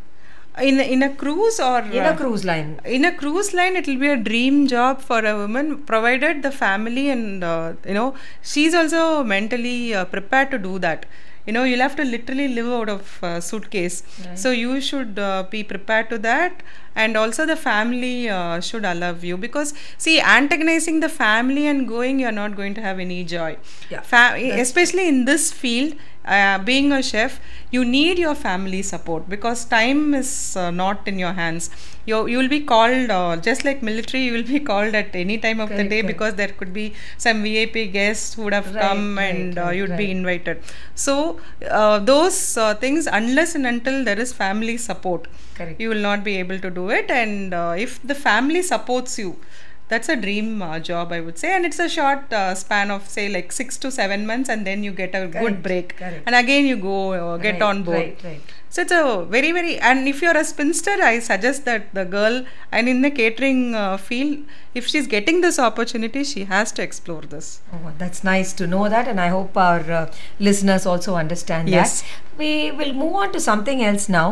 In 0.66 0.78
a, 0.80 0.84
in 0.92 1.02
a 1.02 1.10
cruise 1.20 1.56
or 1.60 1.80
in 1.80 2.02
uh, 2.02 2.12
a 2.12 2.16
cruise 2.18 2.42
line. 2.50 2.68
in 2.98 3.04
a 3.04 3.12
cruise 3.22 3.48
line 3.56 3.74
it 3.80 3.86
will 3.88 3.98
be 4.04 4.08
a 4.12 4.16
dream 4.28 4.54
job 4.72 5.02
for 5.08 5.18
a 5.32 5.34
woman 5.40 5.66
provided 5.90 6.38
the 6.46 6.52
family 6.60 7.02
and 7.14 7.44
uh, 7.48 7.74
you 7.90 7.96
know 7.98 8.06
she's 8.52 8.74
also 8.80 9.02
mentally 9.34 9.76
uh, 9.94 10.06
prepared 10.14 10.50
to 10.54 10.58
do 10.68 10.78
that 10.86 11.04
you 11.46 11.52
know 11.52 11.64
you'll 11.64 11.80
have 11.80 11.96
to 11.96 12.04
literally 12.04 12.48
live 12.48 12.66
out 12.78 12.88
of 12.88 13.18
uh, 13.22 13.40
suitcase. 13.40 14.02
Right. 14.24 14.38
so 14.38 14.50
you 14.50 14.80
should 14.80 15.18
uh, 15.18 15.44
be 15.50 15.62
prepared 15.62 16.10
to 16.10 16.18
that. 16.18 16.62
And 16.98 17.14
also 17.14 17.44
the 17.44 17.56
family 17.56 18.28
uh, 18.30 18.58
should 18.60 18.84
allow 18.86 19.12
you. 19.12 19.36
Because 19.36 19.74
see 19.98 20.18
antagonizing 20.18 21.00
the 21.00 21.10
family 21.10 21.66
and 21.66 21.86
going 21.86 22.18
you're 22.20 22.32
not 22.32 22.56
going 22.56 22.72
to 22.74 22.80
have 22.80 22.98
any 22.98 23.22
joy. 23.22 23.58
Yeah, 23.90 24.00
Fa- 24.00 24.34
especially 24.66 25.06
in 25.06 25.24
this 25.26 25.52
field 25.52 25.94
uh, 26.26 26.58
being 26.58 26.92
a 26.92 27.02
chef 27.02 27.40
you 27.70 27.84
need 27.84 28.18
your 28.18 28.34
family 28.34 28.82
support 28.82 29.28
because 29.28 29.64
time 29.64 30.14
is 30.14 30.56
uh, 30.56 30.70
not 30.70 31.06
in 31.06 31.18
your 31.18 31.32
hands 31.32 31.70
you 32.06 32.26
you 32.26 32.38
will 32.38 32.48
be 32.48 32.60
called 32.72 33.10
uh, 33.10 33.36
just 33.48 33.64
like 33.64 33.82
military 33.82 34.22
you 34.24 34.32
will 34.36 34.48
be 34.54 34.60
called 34.70 34.94
at 34.94 35.14
any 35.24 35.38
time 35.38 35.60
of 35.60 35.68
the 35.70 35.84
day 35.84 36.00
correct. 36.02 36.06
because 36.12 36.34
there 36.34 36.52
could 36.60 36.72
be 36.72 36.86
some 37.16 37.42
vip 37.42 37.74
guests 37.92 38.34
who 38.34 38.44
would 38.44 38.52
have 38.52 38.66
Right, 38.74 38.82
come 38.82 39.16
right, 39.18 39.24
and 39.34 39.58
uh, 39.58 39.62
right, 39.62 39.76
you'd 39.76 39.96
be 39.96 40.10
invited 40.10 40.62
so 40.94 41.38
uh, 41.70 41.98
those 41.98 42.56
uh, 42.56 42.74
things 42.74 43.06
unless 43.06 43.54
and 43.54 43.66
until 43.66 44.04
there 44.04 44.18
is 44.18 44.32
family 44.32 44.76
support 44.76 45.26
Correct. 45.54 45.80
you 45.80 45.88
will 45.88 46.04
not 46.10 46.24
be 46.24 46.36
able 46.36 46.58
to 46.58 46.70
do 46.70 46.90
it 46.90 47.10
and 47.10 47.54
uh, 47.54 47.74
if 47.76 48.02
the 48.02 48.14
family 48.14 48.62
supports 48.62 49.18
you 49.18 49.36
that's 49.88 50.08
a 50.08 50.16
dream 50.24 50.48
uh, 50.62 50.78
job 50.88 51.12
i 51.16 51.20
would 51.20 51.38
say 51.42 51.50
and 51.56 51.64
it's 51.68 51.78
a 51.78 51.88
short 51.88 52.32
uh, 52.32 52.54
span 52.62 52.90
of 52.90 53.08
say 53.16 53.28
like 53.36 53.52
6 53.52 53.78
to 53.84 53.90
7 53.90 54.26
months 54.30 54.48
and 54.48 54.66
then 54.66 54.82
you 54.86 54.92
get 54.92 55.10
a 55.14 55.22
Correct, 55.28 55.44
good 55.44 55.62
break 55.66 55.96
correct. 55.96 56.22
and 56.26 56.34
again 56.34 56.64
you 56.66 56.76
go 56.76 57.12
uh, 57.12 57.36
get 57.36 57.54
Right, 57.54 57.62
on 57.70 57.82
board 57.88 57.98
Right, 57.98 58.24
right. 58.24 58.40
so 58.68 58.82
it's 58.82 58.92
a 59.00 59.24
very 59.36 59.52
very 59.58 59.78
and 59.90 60.08
if 60.12 60.22
you're 60.22 60.36
a 60.36 60.44
spinster 60.52 60.96
i 61.10 61.18
suggest 61.30 61.64
that 61.70 61.92
the 61.98 62.04
girl 62.16 62.44
and 62.72 62.88
in 62.94 63.02
the 63.06 63.12
catering 63.20 63.60
uh, 63.82 63.96
field 63.96 64.38
if 64.74 64.86
she's 64.92 65.06
getting 65.16 65.40
this 65.46 65.58
opportunity 65.68 66.24
she 66.32 66.44
has 66.54 66.72
to 66.78 66.82
explore 66.88 67.22
this 67.36 67.60
Oh, 67.72 67.92
that's 67.98 68.22
nice 68.24 68.52
to 68.60 68.66
know 68.66 68.88
that, 68.94 69.06
and 69.08 69.20
I 69.20 69.28
hope 69.28 69.56
our 69.56 69.80
uh, 70.00 70.12
listeners 70.48 70.84
also 70.86 71.14
understand 71.22 71.68
Yes. 71.68 72.02
that. 72.02 72.08
We 72.42 72.70
will 72.78 72.92
move 73.02 73.14
on 73.22 73.32
to 73.36 73.40
something 73.40 73.82
else 73.82 74.08
now. 74.08 74.26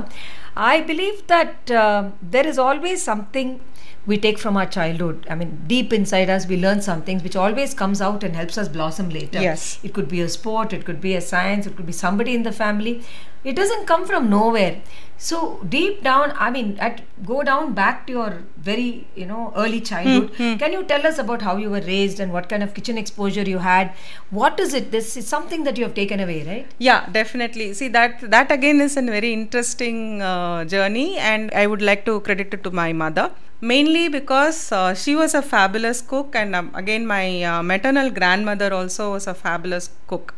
I 0.57 0.81
believe 0.91 1.27
that 1.29 1.71
uh, 1.71 2.11
there 2.35 2.47
is 2.47 2.59
always 2.59 3.03
something 3.03 3.61
we 4.07 4.19
take 4.19 4.39
from 4.39 4.57
our 4.57 4.67
childhood. 4.67 5.27
I 5.31 5.35
mean, 5.35 5.65
deep 5.67 5.93
inside 5.93 6.29
us, 6.29 6.47
we 6.47 6.57
learn 6.57 6.83
some 6.83 7.03
things 7.03 7.23
which 7.23 7.37
always 7.37 7.75
comes 7.75 8.03
out 8.03 8.23
and 8.23 8.37
helps 8.37 8.59
us 8.59 8.69
blossom 8.69 9.09
later. 9.09 9.41
Yes. 9.41 9.79
It 9.83 9.95
could 9.95 10.09
be 10.09 10.21
a 10.21 10.29
sport, 10.29 10.73
it 10.73 10.85
could 10.85 11.01
be 11.01 11.15
a 11.15 11.21
science, 11.21 11.67
it 11.67 11.77
could 11.77 11.87
be 11.87 11.93
somebody 11.93 12.35
in 12.35 12.43
the 12.43 12.53
family. 12.53 13.03
It 13.45 13.57
doesn't 13.57 13.87
come 13.87 14.05
from 14.07 14.31
nowhere. 14.31 14.81
So 15.17 15.61
deep 15.69 16.03
down, 16.03 16.33
I 16.37 16.51
mean, 16.51 16.77
at 16.79 17.03
go 17.25 17.43
down 17.43 17.73
back 17.75 18.07
to 18.07 18.13
your 18.13 18.43
very, 18.57 19.07
you 19.15 19.27
know, 19.27 19.53
early 19.57 19.81
childhood. 19.81 20.33
Can 20.63 20.73
you 20.73 20.83
tell 20.85 21.07
us 21.07 21.19
about 21.19 21.43
how 21.43 21.57
you 21.57 21.71
were 21.71 21.81
raised 21.83 22.21
and 22.21 22.33
what 22.33 22.49
kind 22.49 22.63
of 22.63 22.75
kitchen 22.75 22.99
exposure 22.99 23.43
you 23.43 23.59
had? 23.59 23.93
What 24.31 24.59
is 24.59 24.75
it? 24.75 24.91
This 24.91 25.17
is 25.17 25.29
something 25.29 25.65
that 25.65 25.79
you 25.79 25.85
have 25.85 25.95
taken 25.95 26.21
away, 26.21 26.43
right? 26.47 26.67
yeah 26.79 27.07
definitely 27.13 27.73
see 27.75 27.89
that 27.89 28.21
that 28.35 28.51
again 28.51 28.81
is 28.81 28.97
a 28.97 29.03
very 29.03 29.33
interesting 29.33 30.21
uh, 30.23 30.65
journey 30.65 31.17
and 31.19 31.53
i 31.63 31.67
would 31.67 31.83
like 31.91 32.05
to 32.09 32.15
credit 32.27 32.53
it 32.57 32.63
to 32.67 32.71
my 32.71 32.93
mother 32.93 33.27
mainly 33.61 34.09
because 34.09 34.59
uh, 34.73 34.93
she 35.03 35.15
was 35.21 35.35
a 35.35 35.43
fabulous 35.43 36.01
cook 36.13 36.35
and 36.35 36.55
um, 36.55 36.71
again 36.75 37.07
my 37.07 37.43
uh, 37.43 37.63
maternal 37.63 38.11
grandmother 38.11 38.73
also 38.75 39.13
was 39.13 39.27
a 39.27 39.35
fabulous 39.35 39.91
cook 40.07 40.35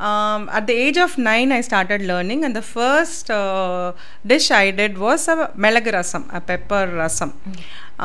um, 0.00 0.48
at 0.50 0.66
the 0.66 0.76
age 0.84 0.98
of 1.04 1.18
9 1.18 1.52
i 1.52 1.60
started 1.60 2.02
learning 2.02 2.44
and 2.44 2.54
the 2.54 2.62
first 2.62 3.30
uh, 3.30 3.92
dish 4.32 4.50
i 4.50 4.70
did 4.70 4.96
was 5.06 5.26
a 5.28 5.36
melag 5.64 5.88
rasam 5.96 6.24
a 6.38 6.40
pepper 6.40 6.84
rasam. 7.00 7.32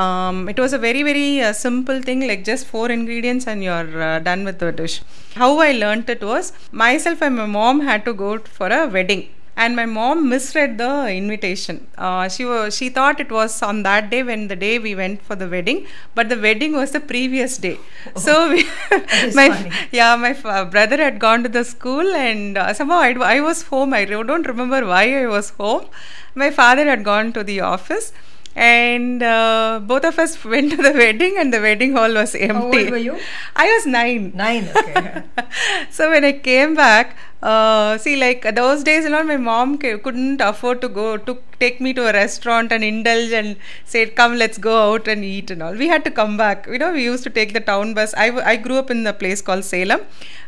Um, 0.04 0.50
it 0.50 0.58
was 0.64 0.74
a 0.74 0.80
very 0.80 1.04
very 1.04 1.42
uh, 1.42 1.54
simple 1.54 2.02
thing 2.02 2.22
like 2.30 2.44
just 2.44 2.66
four 2.66 2.90
ingredients 2.90 3.46
and 3.46 3.64
you're 3.64 4.02
uh, 4.02 4.18
done 4.20 4.44
with 4.44 4.58
the 4.64 4.72
dish. 4.72 4.96
How 5.36 5.52
i 5.60 5.72
learnt 5.72 6.10
it 6.10 6.24
was 6.32 6.52
myself 6.72 7.22
and 7.22 7.36
my 7.36 7.46
mom 7.46 7.82
had 7.82 8.04
to 8.06 8.14
go 8.14 8.40
for 8.40 8.70
a 8.80 8.88
wedding 8.88 9.24
and 9.56 9.76
my 9.76 9.86
mom 9.86 10.30
misread 10.30 10.78
the 10.78 11.08
invitation. 11.10 11.88
Uh, 11.98 12.28
she 12.28 12.44
was 12.46 12.76
she 12.76 12.90
thought 12.90 13.20
it 13.20 13.32
was 13.32 13.62
on 13.62 13.84
that 13.84 14.10
day 14.10 14.24
when 14.24 14.48
the 14.48 14.56
day 14.56 14.80
we 14.80 14.96
went 14.96 15.22
for 15.22 15.36
the 15.36 15.48
wedding 15.48 15.86
but 16.16 16.30
the 16.30 16.40
wedding 16.46 16.74
was 16.74 16.92
the 16.92 17.00
previous 17.00 17.58
day. 17.58 17.78
So 18.16 18.50
we, 18.52 18.64
my 19.40 19.50
funny. 19.50 19.72
yeah 19.92 20.16
my 20.16 20.32
f- 20.32 20.72
brother 20.72 20.98
had 20.98 21.20
gone 21.20 21.44
to 21.44 21.50
the 21.50 21.64
school 21.64 22.08
and 22.16 22.58
uh, 22.58 22.74
somehow 22.74 23.00
I, 23.00 23.12
I 23.36 23.40
was 23.42 23.64
home. 23.64 23.94
I 23.94 24.06
don't 24.06 24.48
remember 24.48 24.86
why 24.86 25.22
i 25.24 25.28
was 25.28 25.52
home. 25.52 25.86
My 26.36 26.50
father 26.50 26.86
had 26.86 27.04
gone 27.04 27.32
to 27.34 27.44
the 27.44 27.60
office 27.62 28.12
and 28.56 29.24
uh, 29.24 29.80
both 29.84 30.06
of 30.06 30.20
us 30.20 30.44
went 30.46 30.72
to 30.72 30.78
the 30.78 30.92
wedding 31.04 31.36
and 31.38 31.54
the 31.54 31.60
wedding 31.60 31.94
hall 31.94 32.14
was 32.14 32.36
empty 32.36 32.54
how 32.54 32.66
old 32.66 32.90
were 32.92 32.98
you? 32.98 33.20
i 33.56 33.66
was 33.74 33.86
nine 33.86 34.32
Nine, 34.36 34.70
okay. 34.76 35.24
so 35.90 36.10
when 36.10 36.24
I 36.26 36.32
came 36.34 36.76
back, 36.76 37.16
uh, 37.42 37.98
see, 37.98 38.16
like 38.16 38.44
those 38.56 38.84
days, 38.84 39.04
you 39.04 39.10
know, 39.10 39.24
my 39.24 39.38
mom 39.38 39.78
ca- 39.78 39.98
couldn't 39.98 40.40
afford 40.42 40.82
to 40.82 40.88
go 40.88 41.18
to 41.18 41.38
take 41.60 41.82
me 41.82 41.94
to 41.94 42.08
a 42.10 42.14
restaurant 42.14 42.72
and 42.72 42.84
indulge 42.84 43.32
and 43.32 43.58
say, 43.86 44.06
"Come, 44.06 44.36
let's 44.38 44.58
go 44.58 44.94
out 44.94 45.08
and 45.10 45.26
eat" 45.26 45.52
and 45.52 45.62
all. 45.62 45.74
We 45.74 45.88
had 45.88 46.06
to 46.06 46.12
come 46.12 46.38
back. 46.38 46.68
You 46.68 46.78
know, 46.80 46.94
we 46.94 47.04
used 47.04 47.24
to 47.26 47.30
take 47.30 47.54
the 47.54 47.60
town 47.60 47.94
bus. 47.94 48.14
I, 48.16 48.28
w- 48.30 48.46
I 48.46 48.56
grew 48.56 48.78
up 48.78 48.90
in 48.90 49.06
a 49.06 49.14
place 49.14 49.42
called 49.42 49.66
Salem, 49.66 50.02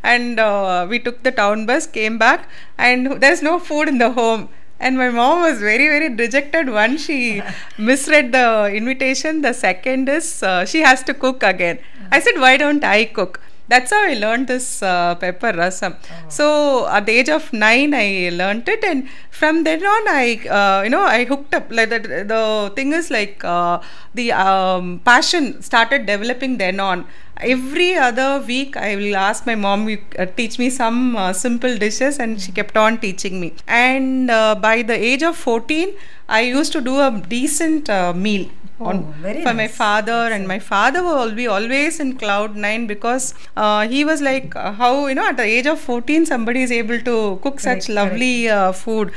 and 0.04 0.40
uh, 0.40 0.88
we 0.90 1.00
took 1.00 1.24
the 1.24 1.32
town 1.32 1.66
bus, 1.66 1.86
came 1.88 2.18
back, 2.18 2.48
and 2.78 3.22
there's 3.22 3.42
no 3.42 3.60
food 3.60 3.88
in 3.90 3.98
the 3.98 4.12
home. 4.12 4.50
And 4.80 4.98
my 4.98 5.10
mom 5.10 5.42
was 5.42 5.60
very, 5.60 5.88
very 5.88 6.10
dejected. 6.14 6.70
One, 6.70 6.98
she 6.98 7.42
misread 7.78 8.32
the 8.32 8.72
invitation. 8.74 9.42
The 9.42 9.54
second 9.54 10.10
is 10.10 10.44
uh, 10.44 10.66
she 10.66 10.82
has 10.82 11.04
to 11.04 11.14
cook 11.14 11.44
again. 11.44 11.80
I 12.12 12.20
said, 12.20 12.40
Why 12.40 12.58
don't 12.58 12.84
I 12.84 13.06
cook? 13.06 13.42
That's 13.68 13.92
how 13.92 14.04
I 14.08 14.14
learned 14.14 14.48
this 14.48 14.84
uh, 14.84 15.16
pepper 15.16 15.52
rasam. 15.52 15.96
So 16.28 16.88
at 16.88 17.06
the 17.08 17.14
age 17.14 17.30
of 17.30 17.52
nine, 17.52 17.94
I 17.94 18.30
learned 18.32 18.70
it, 18.70 18.84
and 18.84 19.10
from 19.32 19.64
then 19.64 19.84
on, 19.84 20.08
I 20.08 20.40
uh, 20.60 20.84
you 20.84 20.90
know 20.90 21.04
I 21.04 21.26
hooked 21.26 21.54
up. 21.54 21.68
Like 21.70 21.90
the 21.90 22.00
the 22.34 22.72
thing 22.76 22.94
is 22.94 23.10
like 23.10 23.44
uh, 23.44 23.82
the 24.14 24.32
um, 24.32 25.02
passion 25.04 25.62
started 25.62 26.06
developing 26.06 26.58
then 26.58 26.80
on. 26.80 27.06
Every 27.42 27.96
other 27.96 28.42
week, 28.48 28.78
I 28.78 28.96
will 28.96 29.16
ask 29.16 29.46
my 29.46 29.56
mom, 29.56 29.90
you 29.90 29.98
uh, 30.18 30.26
teach 30.26 30.58
me 30.58 30.70
some 30.70 31.18
uh, 31.18 31.34
simple 31.34 31.78
dishes, 31.78 32.18
and 32.18 32.40
she 32.42 32.54
kept 32.54 32.78
on 32.78 32.98
teaching 32.98 33.42
me. 33.42 33.54
And 33.68 34.32
uh, 34.32 34.56
by 34.56 34.84
the 34.84 34.94
age 34.94 35.22
of 35.22 35.36
14, 35.36 35.94
I 36.30 36.42
used 36.42 36.72
to 36.74 36.82
do 36.82 37.00
a 37.00 37.12
decent 37.28 37.90
uh, 37.90 38.14
meal 38.14 38.48
Oh, 38.80 38.88
on 38.88 39.14
very 39.22 39.42
for 39.44 39.54
my 39.54 39.68
nice. 39.68 39.76
father 39.76 40.22
and 40.36 40.48
my 40.48 40.60
father 40.60 41.02
will 41.02 41.32
be 41.32 41.48
always 41.48 42.00
in 42.00 42.18
cloud 42.18 42.56
nine 42.58 42.88
because 42.88 43.34
uh, 43.56 43.88
he 43.88 44.04
was 44.04 44.22
like 44.22 44.56
uh, 44.56 44.74
how 44.74 45.08
you 45.08 45.16
know 45.16 45.28
at 45.30 45.38
the 45.38 45.44
age 45.44 45.66
of 45.66 45.80
14 45.80 46.26
somebody 46.26 46.62
is 46.62 46.72
able 46.72 47.00
to 47.02 47.40
cook 47.42 47.60
such 47.62 47.88
lovely 47.90 48.50
uh, 48.50 48.72
food. 48.74 49.14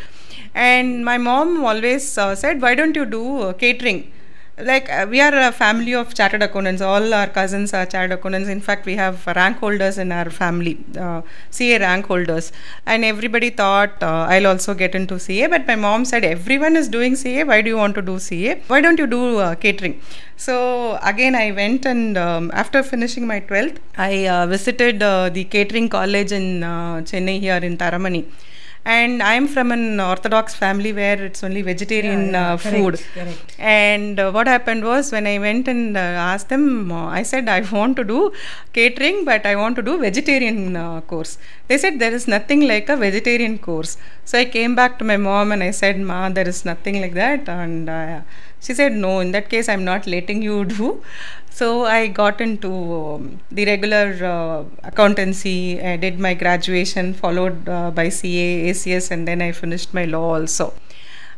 And 0.54 1.04
my 1.04 1.18
mom 1.18 1.64
always 1.64 2.16
uh, 2.16 2.34
said 2.36 2.62
why 2.62 2.74
don't 2.76 2.94
you 2.94 3.04
do 3.04 3.24
uh, 3.42 3.52
catering 3.52 4.12
like 4.60 4.90
uh, 4.90 5.06
we 5.08 5.20
are 5.20 5.34
a 5.34 5.52
family 5.52 5.94
of 5.94 6.14
chartered 6.14 6.42
accountants. 6.42 6.82
All 6.82 7.14
our 7.14 7.26
cousins 7.26 7.72
are 7.72 7.86
chartered 7.86 8.12
accountants. 8.18 8.48
In 8.48 8.60
fact, 8.60 8.86
we 8.86 8.96
have 8.96 9.26
rank 9.26 9.58
holders 9.58 9.98
in 9.98 10.12
our 10.12 10.30
family, 10.30 10.78
uh, 10.96 11.22
CA 11.50 11.78
rank 11.78 12.06
holders, 12.06 12.52
and 12.86 13.04
everybody 13.04 13.50
thought 13.50 14.02
uh, 14.02 14.26
I'll 14.28 14.46
also 14.46 14.74
get 14.74 14.94
into 14.94 15.18
CA. 15.18 15.46
But 15.46 15.66
my 15.66 15.76
mom 15.76 16.04
said 16.04 16.24
everyone 16.24 16.76
is 16.76 16.88
doing 16.88 17.16
CA. 17.16 17.44
Why 17.44 17.60
do 17.62 17.70
you 17.70 17.76
want 17.76 17.94
to 17.96 18.02
do 18.02 18.18
CA? 18.18 18.60
Why 18.66 18.80
don't 18.80 18.98
you 18.98 19.06
do 19.06 19.38
uh, 19.38 19.54
catering? 19.54 20.00
So 20.36 20.98
again, 21.02 21.34
I 21.34 21.50
went 21.52 21.84
and 21.84 22.16
um, 22.16 22.50
after 22.54 22.82
finishing 22.82 23.26
my 23.26 23.40
twelfth, 23.40 23.80
I 23.96 24.26
uh, 24.28 24.46
visited 24.46 25.02
uh, 25.02 25.30
the 25.30 25.44
catering 25.44 25.88
college 25.88 26.32
in 26.32 26.60
Chennai 26.60 27.40
here 27.40 27.56
in 27.56 27.76
Taramani 27.76 28.24
and 28.94 29.22
i'm 29.30 29.46
from 29.54 29.68
an 29.76 29.82
orthodox 30.00 30.54
family 30.62 30.92
where 30.98 31.18
it's 31.26 31.42
only 31.46 31.62
vegetarian 31.70 32.22
Yeah, 32.26 32.32
yeah, 32.32 32.52
uh, 32.52 32.56
correct, 32.64 32.76
food. 32.76 32.94
correct. 33.14 33.54
and 33.58 34.18
uh, 34.24 34.30
what 34.36 34.46
happened 34.54 34.82
was 34.90 35.12
when 35.14 35.26
i 35.32 35.38
went 35.46 35.66
and 35.72 35.96
uh, 35.96 36.28
asked 36.30 36.48
them 36.54 36.64
i 36.92 37.22
said 37.30 37.48
i 37.56 37.60
want 37.78 37.96
to 38.00 38.04
do 38.14 38.20
catering 38.78 39.18
but 39.30 39.44
i 39.52 39.54
want 39.62 39.76
to 39.80 39.82
do 39.90 39.98
vegetarian 40.08 40.58
uh, 40.76 41.00
course. 41.12 41.38
They 41.68 41.76
said 41.82 41.98
there 42.02 42.14
is 42.18 42.26
nothing 42.34 42.60
like 42.70 42.88
a 42.88 42.96
vegetarian 42.96 43.54
course. 43.66 43.90
So 44.24 44.38
i 44.38 44.44
came 44.56 44.74
back 44.78 44.92
to 45.00 45.04
my 45.10 45.16
mom 45.28 45.52
and 45.54 45.62
i 45.66 45.70
said 45.80 45.96
ma 46.10 46.18
there 46.36 46.48
is 46.52 46.60
nothing 46.70 46.96
like 47.02 47.14
that. 47.22 47.42
And 47.48 47.90
uh, 47.90 48.20
she 48.60 48.74
said 48.74 48.92
no 48.92 49.20
in 49.20 49.32
that 49.32 49.48
case 49.48 49.68
i'm 49.68 49.84
not 49.84 50.06
letting 50.06 50.42
you 50.42 50.64
do 50.64 51.00
so 51.58 51.86
I 51.86 52.06
got 52.06 52.40
into 52.40 52.72
um, 52.72 53.40
the 53.50 53.64
regular 53.66 54.06
uh, 54.24 54.64
accountancy. 54.84 55.82
I 55.82 55.96
did 55.96 56.20
my 56.20 56.34
graduation, 56.34 57.14
followed 57.14 57.68
uh, 57.68 57.90
by 57.90 58.10
CA, 58.10 58.70
ACS, 58.70 59.10
and 59.10 59.26
then 59.26 59.42
I 59.42 59.50
finished 59.50 59.92
my 59.92 60.04
law 60.04 60.36
also. 60.36 60.72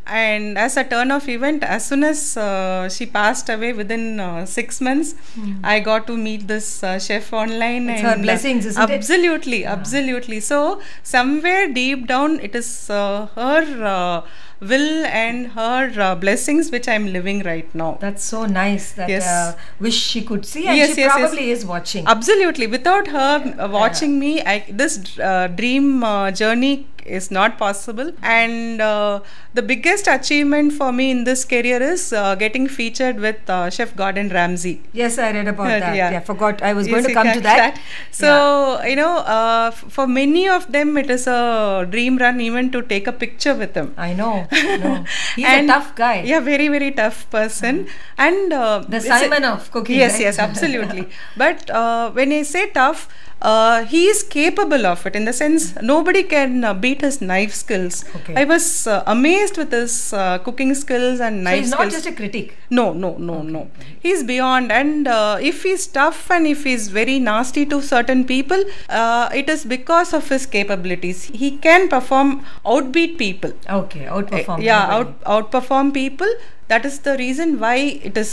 And 0.07 0.59
as 0.59 0.77
a 0.77 0.85
turn 0.85 1.11
of 1.11 1.27
event, 1.29 1.63
as 1.63 1.87
soon 1.87 2.05
as 2.05 2.37
uh, 2.37 2.89
she 2.89 3.07
passed 3.07 3.49
away 3.49 3.73
within 3.73 4.21
uh, 4.21 4.45
six 4.45 4.81
months, 4.81 5.15
I 5.63 5.81
got 5.81 6.07
to 6.09 6.17
meet 6.17 6.49
this 6.49 6.83
uh, 6.83 6.99
chef 6.99 7.33
online. 7.33 7.89
It's 7.89 8.01
and 8.01 8.09
her 8.09 8.15
uh, 8.15 8.23
blessings, 8.23 8.67
isn't 8.67 8.91
it? 8.91 8.93
absolutely, 8.93 9.65
absolutely. 9.65 10.41
So 10.41 10.83
somewhere 11.03 11.73
deep 11.73 12.09
down, 12.09 12.41
it 12.41 12.55
is 12.55 12.91
uh, 12.91 13.27
her 13.37 13.85
uh, 13.85 14.27
will 14.61 15.05
and 15.07 15.49
her 15.49 15.93
uh, 16.01 16.15
blessings 16.15 16.71
which 16.71 16.87
I'm 16.89 17.07
living 17.13 17.43
right 17.43 17.75
now. 17.75 17.97
That's 18.01 18.23
so 18.23 18.45
nice. 18.47 18.93
That 18.93 19.09
Yes. 19.09 19.27
uh, 19.27 19.57
wish 19.79 19.95
she 19.99 20.23
could 20.23 20.45
see, 20.47 20.67
and 20.67 20.77
Yes, 20.77 20.95
she 20.95 21.01
yes, 21.01 21.13
yes. 21.17 21.19
probably 21.19 21.51
is 21.51 21.65
watching. 21.65 22.07
Absolutely. 22.07 22.67
Without 22.67 23.09
her 23.09 23.55
uh, 23.59 23.69
watching 23.69 24.19
me, 24.19 24.43
I, 24.43 24.65
this 24.71 25.19
uh, 25.19 25.47
dream 25.49 26.05
uh, 26.05 26.31
journey 26.31 26.87
is 27.07 27.31
not 27.31 27.59
possible. 27.59 28.13
And 28.23 28.81
uh, 28.81 29.21
the 29.55 29.63
biggest 29.63 30.07
achievement 30.07 30.73
for 30.73 30.93
me 30.93 31.11
in 31.11 31.25
this 31.25 31.45
career 31.45 31.83
is 31.83 32.13
uh, 32.13 32.35
getting 32.35 32.67
featured 32.69 33.21
with 33.21 33.49
uh, 33.49 33.71
Chef 33.71 33.95
Gordon 33.97 34.29
Ramsay. 34.29 34.81
Yes, 34.93 35.19
I 35.19 35.33
read 35.33 35.49
about 35.49 35.69
that. 35.69 35.95
yeah. 35.97 36.11
Yeah. 36.11 36.21
forgot. 36.21 36.63
I 36.63 36.73
was 36.73 36.87
Yes, 36.87 36.93
going 36.95 37.05
to 37.07 37.13
come 37.15 37.33
to 37.33 37.41
that. 37.41 37.81
So, 38.11 38.83
you 38.85 38.97
know, 38.97 39.19
uh, 39.19 39.71
f- 39.73 39.85
for 39.93 40.07
many 40.07 40.49
of 40.49 40.71
them, 40.73 40.97
it 40.97 41.11
is 41.11 41.27
a 41.27 41.87
dream 41.91 42.19
run 42.19 42.41
even 42.41 42.71
to 42.73 42.83
take 42.83 43.07
a 43.07 43.13
picture 43.13 43.55
with 43.55 43.75
him. 43.75 43.95
I 43.97 44.13
know. 44.15 44.47
I 44.51 44.77
know. 44.77 45.05
He's 45.37 45.47
And- 45.55 45.71
a 45.71 45.73
tough 45.75 45.95
guy. 45.95 46.23
Yeah, 46.23 46.41
very, 46.41 46.69
very 46.69 46.91
tough 46.93 47.29
person. 47.31 47.87
And 48.19 48.53
uh, 48.53 48.81
The 48.89 48.97
it's 48.99 49.07
a- 49.07 49.19
Simon 49.19 49.45
of 49.45 49.71
cooking, 49.71 49.97
Yes, 49.97 50.13
right? 50.15 50.21
yes, 50.23 50.39
absolutely. 50.39 51.09
but 51.37 51.69
uh, 51.71 52.11
when 52.11 52.33
I 52.33 52.43
say 52.43 52.71
tough, 52.71 53.09
uh, 53.43 53.85
he 53.85 54.07
is 54.07 54.23
capable 54.23 54.87
of 54.87 55.07
it 55.07 55.17
in 55.17 55.25
the 55.25 55.33
sense 55.33 55.75
nobody 55.81 56.23
can 56.23 56.65
uh, 56.65 56.75
beat 56.75 57.01
his 57.01 57.21
knife 57.21 57.55
skills. 57.55 58.05
Okay. 58.17 58.35
I 58.37 58.45
was 58.45 58.87
uh, 58.87 59.03
amazed 59.07 59.57
with 59.57 59.73
his 59.73 60.13
uh, 60.13 60.39
cooking 60.39 60.75
skills 60.75 61.21
and 61.21 61.45
knife 61.45 61.57
So 61.57 61.61
he's 61.61 61.71
not 61.71 61.91
just 61.91 62.07
a 62.07 62.13
critic. 62.13 62.57
No, 62.71 62.93
no, 62.93 63.17
no, 63.17 63.43
no. 63.43 63.71
He's 64.01 64.23
beyond. 64.23 64.71
And 64.71 65.09
uh, 65.09 65.39
if 65.41 65.63
he's 65.63 65.87
tough 65.87 66.31
and 66.31 66.47
if 66.47 66.65
he's 66.65 66.89
very 66.89 67.19
nasty 67.19 67.67
to 67.67 67.81
certain 67.83 68.25
people, 68.25 68.63
uh, 68.89 69.29
it 69.35 69.49
is 69.49 69.65
because 69.65 70.13
of 70.13 70.29
his 70.29 70.47
capabilities. 70.47 71.25
He 71.25 71.57
can 71.59 71.89
perform, 71.89 72.45
outbeat 72.65 73.19
people. 73.19 73.53
Okay, 73.69 74.05
outperform. 74.05 74.63
yeah, 74.63 74.87
out, 74.97 75.21
outperform 75.23 75.93
people. 75.95 76.29
That 76.71 76.85
is 76.89 76.97
the 77.07 77.15
reason 77.19 77.49
why 77.63 77.77
it 78.09 78.17
is 78.23 78.31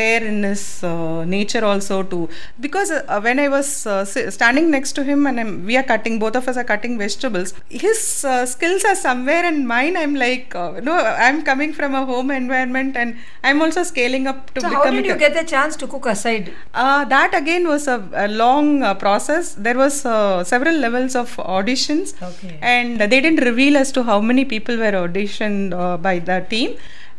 there 0.00 0.22
in 0.30 0.36
his 0.48 0.62
uh, 0.84 1.24
nature 1.24 1.62
also 1.70 1.96
to 2.12 2.18
because 2.64 2.90
uh, 2.92 3.20
when 3.26 3.38
I 3.44 3.48
was 3.54 3.68
uh, 3.86 4.04
standing 4.04 4.66
next 4.74 4.92
to 4.98 5.02
him 5.08 5.26
and 5.26 5.40
I'm, 5.42 5.52
we 5.66 5.76
are 5.76 5.82
cutting 5.82 6.18
both 6.24 6.36
of 6.40 6.46
us 6.50 6.56
are 6.56 6.62
cutting 6.72 6.94
vegetables 6.98 7.52
his 7.68 8.24
uh, 8.32 8.46
skills 8.46 8.84
are 8.90 8.94
somewhere 8.94 9.44
and 9.50 9.66
mine 9.66 9.96
I'm 10.02 10.14
like 10.14 10.54
uh, 10.54 10.78
no 10.88 10.94
I'm 11.26 11.42
coming 11.50 11.72
from 11.78 11.96
a 12.00 12.04
home 12.10 12.30
environment 12.30 12.96
and 12.96 13.16
I'm 13.42 13.60
also 13.60 13.82
scaling 13.82 14.28
up 14.32 14.54
to 14.54 14.60
So 14.60 14.68
become 14.68 14.84
how 14.84 14.90
did 14.92 15.06
you 15.06 15.16
get 15.24 15.34
the 15.40 15.44
chance 15.54 15.74
to 15.82 15.88
cook 15.88 16.06
aside? 16.14 16.52
uh, 16.74 17.04
that 17.06 17.34
again 17.42 17.66
was 17.66 17.88
a, 17.88 17.98
a 18.14 18.28
long 18.28 18.84
uh, 18.84 18.94
process. 18.94 19.54
There 19.54 19.78
was 19.84 20.06
uh, 20.06 20.44
several 20.44 20.76
levels 20.86 21.16
of 21.16 21.34
auditions, 21.38 22.14
Okay. 22.30 22.58
and 22.62 23.00
they 23.00 23.08
didn't 23.08 23.40
reveal 23.50 23.76
as 23.76 23.90
to 23.96 24.02
how 24.04 24.20
many 24.20 24.44
people 24.44 24.76
were 24.84 24.92
auditioned 25.04 25.72
uh, 25.82 25.96
by 25.96 26.18
the 26.20 26.38
team. 26.54 26.76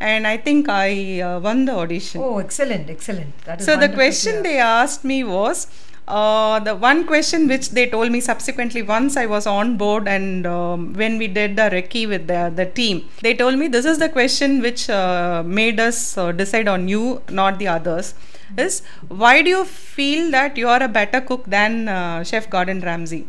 And 0.10 0.26
I 0.26 0.38
think 0.38 0.68
I 0.68 1.22
uh, 1.22 1.40
won 1.40 1.66
the 1.66 1.76
audition. 1.84 2.22
Oh, 2.26 2.40
excellent, 2.40 2.90
excellent. 2.90 3.38
That 3.46 3.60
is 3.60 3.66
so 3.68 3.78
the 3.78 3.90
question 3.90 4.44
they 4.50 4.58
asked 4.58 5.04
me 5.14 5.24
was. 5.24 5.68
Uh, 6.08 6.60
the 6.68 6.76
one 6.76 7.06
question 7.10 7.48
which 7.48 7.70
they 7.76 7.84
told 7.92 8.12
me 8.12 8.20
subsequently 8.20 8.82
once 8.82 9.16
I 9.16 9.28
was 9.34 9.46
on 9.48 9.78
board 9.78 10.08
and 10.14 10.48
um, 10.48 10.94
when 11.02 11.18
we 11.22 11.28
did 11.28 11.56
the 11.56 11.68
recce 11.76 12.08
with 12.14 12.26
the, 12.28 12.52
the 12.54 12.66
team, 12.66 13.08
they 13.22 13.34
told 13.34 13.58
me 13.58 13.68
this 13.76 13.86
is 13.86 14.00
the 14.00 14.10
question 14.10 14.62
which 14.62 14.90
uh, 14.90 15.44
made 15.46 15.80
us 15.80 16.18
uh, 16.18 16.32
decide 16.34 16.68
on 16.68 16.88
you, 16.90 17.22
not 17.30 17.60
the 17.60 17.68
others. 17.68 18.14
Is 18.58 18.82
why 19.08 19.42
do 19.42 19.50
you 19.52 19.64
feel 19.64 20.32
that 20.32 20.58
you 20.58 20.68
are 20.68 20.84
a 20.84 20.90
better 20.90 21.22
cook 21.22 21.46
than 21.46 21.88
uh, 21.88 22.24
Chef 22.24 22.50
Gordon 22.50 22.82
Ramsay? 22.82 23.26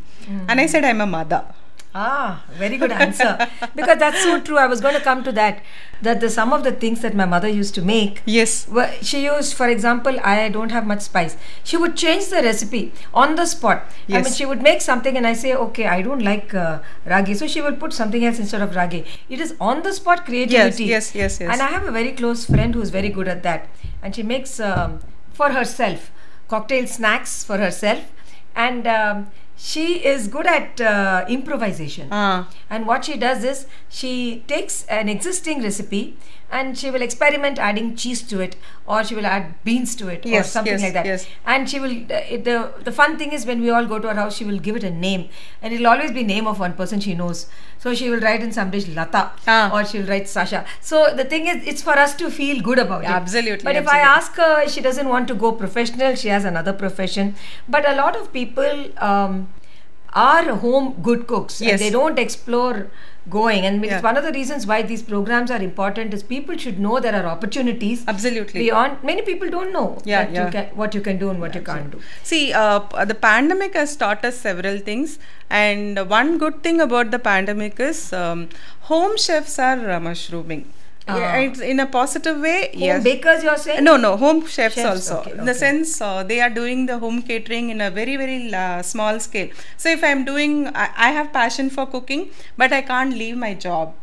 And 0.49 0.61
I 0.61 0.67
said 0.67 0.85
I'm 0.85 1.01
a 1.01 1.07
mother. 1.07 1.45
Ah, 1.95 2.43
very 2.59 2.79
good 2.79 2.91
answer. 2.91 3.47
because 3.77 3.99
that's 3.99 4.23
so 4.23 4.41
true. 4.41 4.57
I 4.57 4.67
was 4.67 4.81
going 4.81 4.95
to 4.95 5.01
come 5.01 5.23
to 5.25 5.33
that. 5.33 5.63
That 6.01 6.21
the 6.21 6.31
some 6.31 6.53
of 6.53 6.65
the 6.65 6.73
things 6.73 7.01
that 7.03 7.15
my 7.15 7.27
mother 7.27 7.49
used 7.49 7.75
to 7.75 7.83
make. 7.83 8.23
Yes. 8.25 8.67
Well, 8.67 8.91
she 9.03 9.25
used, 9.25 9.55
for 9.55 9.69
example, 9.69 10.19
I 10.25 10.49
don't 10.49 10.71
have 10.71 10.87
much 10.87 11.03
spice. 11.03 11.37
She 11.63 11.77
would 11.77 11.95
change 11.97 12.27
the 12.27 12.43
recipe 12.43 12.93
on 13.13 13.37
the 13.37 13.45
spot. 13.47 13.85
Yes. 14.07 14.19
I 14.19 14.23
mean, 14.25 14.33
she 14.33 14.47
would 14.47 14.63
make 14.63 14.81
something, 14.81 15.17
and 15.17 15.27
I 15.27 15.35
say, 15.35 15.55
okay, 15.55 15.87
I 15.87 16.01
don't 16.03 16.23
like 16.23 16.55
uh, 16.55 16.79
ragi, 17.07 17.35
so 17.35 17.47
she 17.47 17.61
will 17.61 17.77
put 17.77 17.93
something 17.93 18.25
else 18.25 18.39
instead 18.39 18.63
of 18.63 18.75
ragi. 18.75 19.05
It 19.29 19.39
is 19.39 19.55
on 19.61 19.83
the 19.83 19.93
spot 19.93 20.25
creativity. 20.25 20.87
yes, 20.87 21.15
yes, 21.15 21.39
yes. 21.41 21.53
And 21.53 21.61
I 21.61 21.69
have 21.69 21.85
a 21.85 21.93
very 21.93 22.13
close 22.13 22.47
friend 22.47 22.75
who's 22.75 22.91
very 22.91 23.11
good 23.11 23.29
at 23.29 23.43
that, 23.45 23.69
and 24.03 24.17
she 24.17 24.23
makes 24.23 24.59
um, 24.59 25.01
for 25.33 25.53
herself 25.53 26.11
cocktail 26.49 26.87
snacks 26.87 27.45
for 27.45 27.59
herself, 27.59 28.11
and 28.57 28.87
um, 28.87 29.31
she 29.57 30.05
is 30.05 30.29
good 30.29 30.47
at 30.47 30.81
uh, 30.81 31.25
improvisation. 31.29 32.09
Ah. 32.11 32.49
And 32.69 32.87
what 32.87 33.05
she 33.05 33.17
does 33.17 33.45
is 33.45 33.67
she 33.89 34.43
takes 34.49 34.85
an 34.87 35.09
existing 35.09 35.63
recipe 35.63 36.17
and 36.51 36.77
she 36.77 36.91
will 36.91 37.01
experiment 37.01 37.59
adding 37.59 37.97
cheese 37.97 38.21
to 38.21 38.39
it, 38.41 38.57
or 38.87 39.03
she 39.03 39.15
will 39.15 39.25
add 39.25 39.55
beans 39.65 39.97
to 39.97 40.09
it, 40.09 40.27
or 40.27 40.43
something 40.43 40.73
yes, 40.75 40.83
like 40.83 40.93
that. 40.93 41.07
yes. 41.07 41.27
And 41.47 41.69
she 41.71 41.81
will. 41.81 41.93
Uh, 41.93 42.21
it, 42.29 42.45
the 42.45 42.75
the 42.85 42.93
fun 42.93 43.17
thing 43.17 43.33
is 43.33 43.47
when 43.47 43.63
we 43.63 43.71
all 43.71 43.87
go 43.87 43.99
to 43.99 44.09
her 44.09 44.15
house, 44.15 44.37
she 44.37 44.45
will 44.45 44.59
give 44.59 44.77
it 44.77 44.85
a 44.85 44.91
name, 44.91 45.31
and 45.63 45.73
it'll 45.73 45.87
always 45.87 46.13
be 46.13 46.23
name 46.23 46.47
of 46.47 46.61
one 46.61 46.75
person 46.75 47.01
she 47.01 47.15
knows. 47.15 47.47
So 47.79 47.95
she 47.95 48.11
will 48.11 48.21
write 48.21 48.43
in 48.43 48.53
some 48.53 48.71
dish 48.71 48.85
Latha, 48.85 49.31
Ah. 49.47 49.71
or 49.73 49.87
she'll 49.87 50.07
write 50.07 50.29
Sasha. 50.29 50.67
So 50.83 51.15
the 51.17 51.25
thing 51.25 51.47
is, 51.47 51.67
it's 51.67 51.81
for 51.81 51.93
us 51.99 52.15
to 52.17 52.31
feel 52.31 52.61
good 52.61 52.79
about 52.79 53.05
it. 53.05 53.09
Absolutely, 53.09 53.65
But 53.65 53.77
if 53.77 53.89
I 53.89 54.01
ask 54.01 54.35
her, 54.35 54.69
she 54.69 54.83
doesn't 54.83 55.09
want 55.09 55.29
to 55.29 55.35
go 55.35 55.53
professional. 55.53 56.15
She 56.17 56.29
has 56.29 56.45
another 56.45 56.75
profession. 56.75 57.35
But 57.67 57.89
a 57.89 57.97
lot 57.97 58.15
of 58.15 58.31
people. 58.31 58.89
Um, 58.99 59.49
are 60.15 60.55
home 60.57 60.95
good 61.03 61.27
cooks 61.27 61.61
and 61.61 61.69
Yes. 61.71 61.81
they 61.81 61.91
don't 61.91 62.19
explore 62.19 62.91
going 63.31 63.65
and 63.67 63.85
it's 63.85 64.03
one 64.03 64.17
of 64.17 64.25
the 64.25 64.33
reasons 64.33 64.67
why 64.67 64.83
these 64.83 65.03
programs 65.03 65.51
are 65.51 65.63
important 65.63 66.13
is 66.13 66.23
people 66.25 66.57
should 66.57 66.79
know 66.81 66.99
there 66.99 67.15
are 67.15 67.27
opportunities 67.27 68.03
Absolutely. 68.09 68.61
beyond 68.61 69.03
many 69.05 69.23
people 69.23 69.49
don't 69.49 69.73
know 69.73 69.99
Yeah, 70.05 70.29
yeah. 70.29 70.47
you 70.47 70.51
can, 70.51 70.67
what 70.75 70.95
you 70.95 71.01
can 71.01 71.19
do 71.19 71.31
and 71.31 71.41
what 71.41 71.55
you 71.55 71.63
can't 71.63 71.91
do 71.93 72.01
See, 72.25 72.53
uh, 72.53 72.81
the 73.05 73.15
pandemic 73.15 73.75
has 73.75 73.95
taught 73.97 74.25
us 74.25 74.37
several 74.39 74.79
things, 74.79 75.19
and 75.49 75.99
one 76.11 76.37
good 76.39 76.63
thing 76.65 76.81
about 76.81 77.11
the 77.13 77.19
pandemic 77.21 77.79
is 77.79 78.13
um, 78.13 78.49
home 78.83 79.17
chefs 79.17 79.59
are 79.59 79.91
uh, 79.91 80.01
mushrooming. 80.01 80.65
Ah. 81.09 81.19
Yeah, 81.19 81.37
it's 81.39 81.61
in 81.61 81.81
a 81.81 81.87
positive 81.87 82.41
way. 82.41 82.71
home 82.73 82.81
yes. 82.81 83.03
bakers 83.05 83.43
you're 83.43 83.57
saying 83.57 83.83
No, 83.85 83.97
no, 83.97 84.17
home 84.17 84.47
chefs, 84.47 84.77
Chefs, 84.77 85.11
also. 85.11 85.21
okay, 85.21 85.33
In 85.39 85.45
the 85.47 85.55
sense, 85.55 86.01
uh, 86.01 86.23
they 86.23 86.41
are 86.41 86.51
doing 86.51 86.87
the 86.87 86.99
home 86.99 87.23
catering 87.23 87.71
in 87.71 87.81
a 87.81 87.91
very, 87.91 88.17
very 88.17 88.55
uh, 88.55 88.83
small 88.83 89.19
scale. 89.19 89.49
So, 89.77 89.89
if 89.89 90.05
I'm 90.05 90.25
doing, 90.25 90.69
I, 90.69 90.91
I 90.97 91.11
have 91.11 91.33
passion 91.33 91.71
for 91.71 91.87
cooking, 91.87 92.31
but 92.57 92.73
I 92.73 92.83
can't 92.83 93.15
leave 93.17 93.37
my 93.37 93.55
job. 93.55 93.95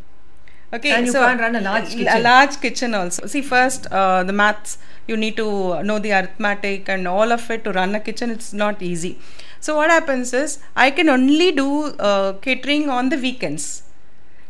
Okay, 0.73 0.91
And 0.91 1.05
you 1.05 1.11
so 1.11 1.25
can't 1.25 1.39
run 1.39 1.55
a 1.55 1.61
large 1.61 1.89
kitchen. 1.89 2.07
A 2.09 2.19
large 2.19 2.59
kitchen 2.61 2.93
also. 2.93 3.25
See, 3.27 3.41
first 3.41 3.87
uh, 3.87 4.23
the 4.23 4.33
maths. 4.33 4.77
You 5.07 5.17
need 5.17 5.37
to 5.37 5.81
know 5.81 5.97
the 5.97 6.11
arithmetic 6.11 6.87
and 6.87 7.07
all 7.07 7.31
of 7.31 7.49
it 7.49 7.63
to 7.63 7.71
run 7.71 7.95
a 7.95 7.99
kitchen. 7.99 8.29
It's 8.29 8.53
not 8.53 8.83
easy. 8.83 9.17
So 9.59 9.75
what 9.75 9.89
happens 9.89 10.31
is 10.33 10.59
I 10.75 10.91
can 10.91 11.09
only 11.09 11.51
do 11.51 11.85
uh, 11.97 12.33
catering 12.33 12.89
on 12.89 13.09
the 13.09 13.17
weekends 13.17 13.81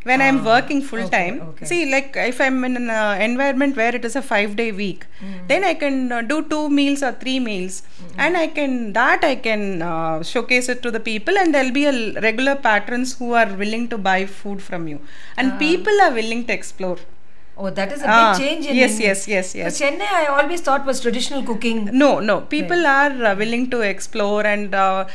when 0.09 0.21
i'm 0.25 0.37
Ah, 0.41 0.45
working 0.53 0.81
full 0.89 1.01
okay, 1.05 1.15
time. 1.17 1.35
okay. 1.49 1.65
see 1.71 1.79
like 1.93 2.09
if 2.31 2.37
i'm 2.45 2.57
in 2.67 2.75
an 2.81 2.89
uh, 3.01 3.13
environment 3.29 3.75
where 3.81 3.93
it 3.99 4.05
is 4.09 4.15
a 4.21 4.23
5 4.31 4.55
day 4.61 4.69
week 4.81 5.01
then 5.51 5.63
i 5.71 5.73
can 5.83 5.97
uh, 6.17 6.21
do 6.31 6.37
two 6.53 6.63
meals 6.79 7.01
or 7.09 7.13
three 7.23 7.39
meals. 7.49 7.75
And 8.23 8.37
i 8.41 8.47
can 8.57 8.71
that 8.97 9.21
i 9.29 9.35
can 9.47 9.61
uh, 9.91 10.15
showcase 10.31 10.67
it 10.73 10.79
to 10.85 10.89
the 10.95 11.01
people 11.09 11.37
and 11.41 11.53
there'll 11.53 11.75
be 11.79 11.85
a 11.91 11.95
regular 12.27 12.55
patrons 12.67 13.09
who 13.19 13.27
are 13.41 13.49
willing 13.61 13.85
to 13.93 13.97
buy 14.09 14.19
food 14.39 14.59
from 14.67 14.87
you. 14.91 14.99
And 15.37 15.57
people 15.65 15.97
are 16.05 16.11
willing 16.19 16.41
to 16.47 16.53
explore 16.59 16.97
Oh, 17.61 17.69
that 17.77 17.91
is 17.91 18.01
a 18.01 18.05
Ah, 18.07 18.17
big 18.37 18.41
change 18.41 18.65
in 18.67 18.75
yes, 18.77 18.93
in- 18.95 19.01
yes, 19.05 19.27
yes, 19.27 19.47
So 19.51 19.57
yes. 19.57 19.79
Chennai, 19.81 20.09
I 20.19 20.25
always 20.27 20.61
thought 20.61 20.85
was 20.85 21.01
traditional 21.05 21.41
cooking. 21.49 21.79
no 22.03 22.11
no. 22.27 22.35
People 22.53 22.85
are 22.91 23.11
uh, 23.31 23.35
willing 23.41 23.65
to 23.73 23.81
explore 23.81 24.45
and 24.51 24.73
a 24.73 24.83
uh, 24.83 25.09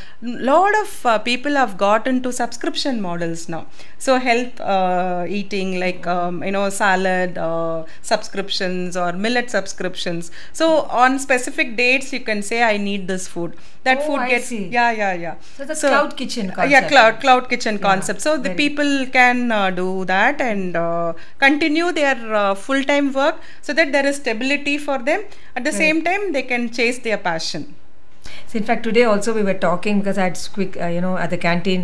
lot 0.51 0.75
of 0.81 1.05
uh, 1.05 1.17
people 1.29 1.55
have 1.61 1.75
got 1.77 2.05
into 2.11 2.31
subscription 2.41 3.01
models 3.01 3.49
now. 3.49 3.65
So 3.97 4.19
health 4.19 4.61
uh, 4.61 5.25
eating 5.27 5.79
like 5.85 6.05
um, 6.15 6.43
you 6.43 6.51
know 6.57 6.69
salad 6.69 7.39
uh, 7.47 7.85
subscriptions 8.11 8.95
or 9.05 9.11
millet 9.13 9.49
subscriptions. 9.49 10.29
So 10.53 10.67
on 11.05 11.17
specific 11.19 11.75
dates 11.77 12.13
you 12.13 12.19
can 12.29 12.41
say 12.51 12.61
i 12.63 12.77
need 12.77 13.07
this 13.07 13.27
food. 13.27 13.55
That 13.85 13.99
Oh, 14.01 14.05
food 14.07 14.19
I 14.21 14.29
gets 14.29 14.47
see. 14.51 14.61
yeah 14.75 14.91
yeah 14.91 15.13
yeah. 15.13 15.35
So 15.57 15.65
that's 15.65 15.81
cloud 15.81 16.15
kitchen 16.17 16.51
uh, 16.51 16.63
yeah 16.63 16.81
concept. 16.81 16.91
cloud 16.91 17.19
cloud 17.25 17.49
kitchen 17.49 17.79
concept. 17.79 18.21
So 18.21 18.37
the 18.37 18.53
people 18.63 18.93
can 19.17 19.51
uh, 19.51 19.69
do 19.81 19.89
that 20.05 20.41
and 20.41 20.75
uh, 20.75 21.13
continue 21.39 21.91
their 21.91 22.15
uh, 22.41 22.53
full 22.65 22.83
time 22.91 23.11
work 23.13 23.39
so 23.61 23.73
that 23.79 23.91
there 23.97 24.05
is 24.11 24.17
stability 24.17 24.77
for 24.77 24.97
them 25.09 25.23
at 25.55 25.63
the 25.69 25.71
same 25.81 26.03
time 26.09 26.31
they 26.37 26.43
can 26.53 26.69
chase 26.79 26.99
their 27.09 27.17
passion 27.29 27.65
So 28.51 28.57
in 28.59 28.63
fact, 28.67 28.83
today 28.85 29.03
also 29.09 29.33
we 29.37 29.41
were 29.47 29.53
talking 29.63 29.99
because 30.01 30.17
I 30.21 30.23
had 30.27 30.37
quick, 30.53 30.75
uh, 30.85 30.87
you 30.95 31.01
know, 31.05 31.11
at 31.23 31.29
the 31.33 31.37
canteen, 31.43 31.83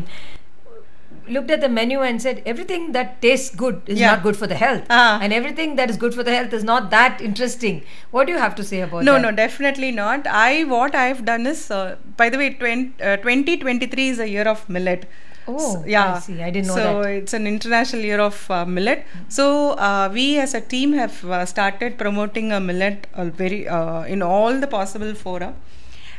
looked 1.36 1.52
at 1.56 1.62
the 1.62 1.70
menu 1.70 2.02
and 2.02 2.22
said 2.22 2.42
everything 2.52 2.92
that 2.94 3.22
tastes 3.26 3.54
good 3.56 3.82
is 3.86 4.00
Yeah. 4.00 4.12
not 4.12 4.24
good 4.24 4.38
for 4.42 4.48
the 4.52 4.56
health, 4.62 4.86
Ah. 4.90 5.20
and 5.22 5.36
everything 5.40 5.76
that 5.80 5.90
is 5.94 5.98
good 6.04 6.16
for 6.20 6.24
the 6.30 6.34
health 6.38 6.54
is 6.60 6.64
not 6.70 6.90
that 6.94 7.22
interesting. 7.30 7.82
What 8.18 8.28
do 8.28 8.34
you 8.34 8.40
have 8.40 8.56
to 8.62 8.64
say 8.72 8.82
about 8.88 9.04
no 9.10 9.14
that? 9.18 9.22
no 9.28 9.32
definitely 9.42 9.92
not 10.00 10.28
i 10.44 10.64
what 10.76 10.96
i've 11.04 11.22
done 11.32 11.46
is 11.54 11.62
uh, 11.80 11.96
by 12.24 12.30
the 12.36 12.42
way 12.44 12.50
20, 12.54 13.04
uh, 13.12 13.18
2023 13.28 14.10
is 14.16 14.20
a 14.20 14.30
year 14.36 14.48
of 14.56 14.68
millet 14.78 15.06
Oh, 15.48 15.82
S- 15.82 15.84
I 15.84 15.88
yeah 15.96 16.20
see. 16.20 16.42
I 16.42 16.50
didn't 16.52 16.68
know 16.68 16.76
so 16.76 16.84
that. 17.04 17.10
it's 17.20 17.34
an 17.34 17.48
international 17.48 18.04
year 18.04 18.20
of 18.20 18.38
uh, 18.52 18.66
millet 18.66 19.06
so 19.28 19.72
uh, 19.88 20.10
we 20.14 20.40
as 20.40 20.54
a 20.54 20.62
team 20.62 20.94
have 20.94 21.24
uh, 21.26 21.46
started 21.46 21.98
promoting 21.98 22.52
a 22.52 22.60
millet 22.60 23.08
uh, 23.16 23.26
very 23.26 23.68
uh, 23.68 24.04
in 24.04 24.22
all 24.22 24.60
the 24.60 24.68
possible 24.68 25.14
fora 25.16 25.54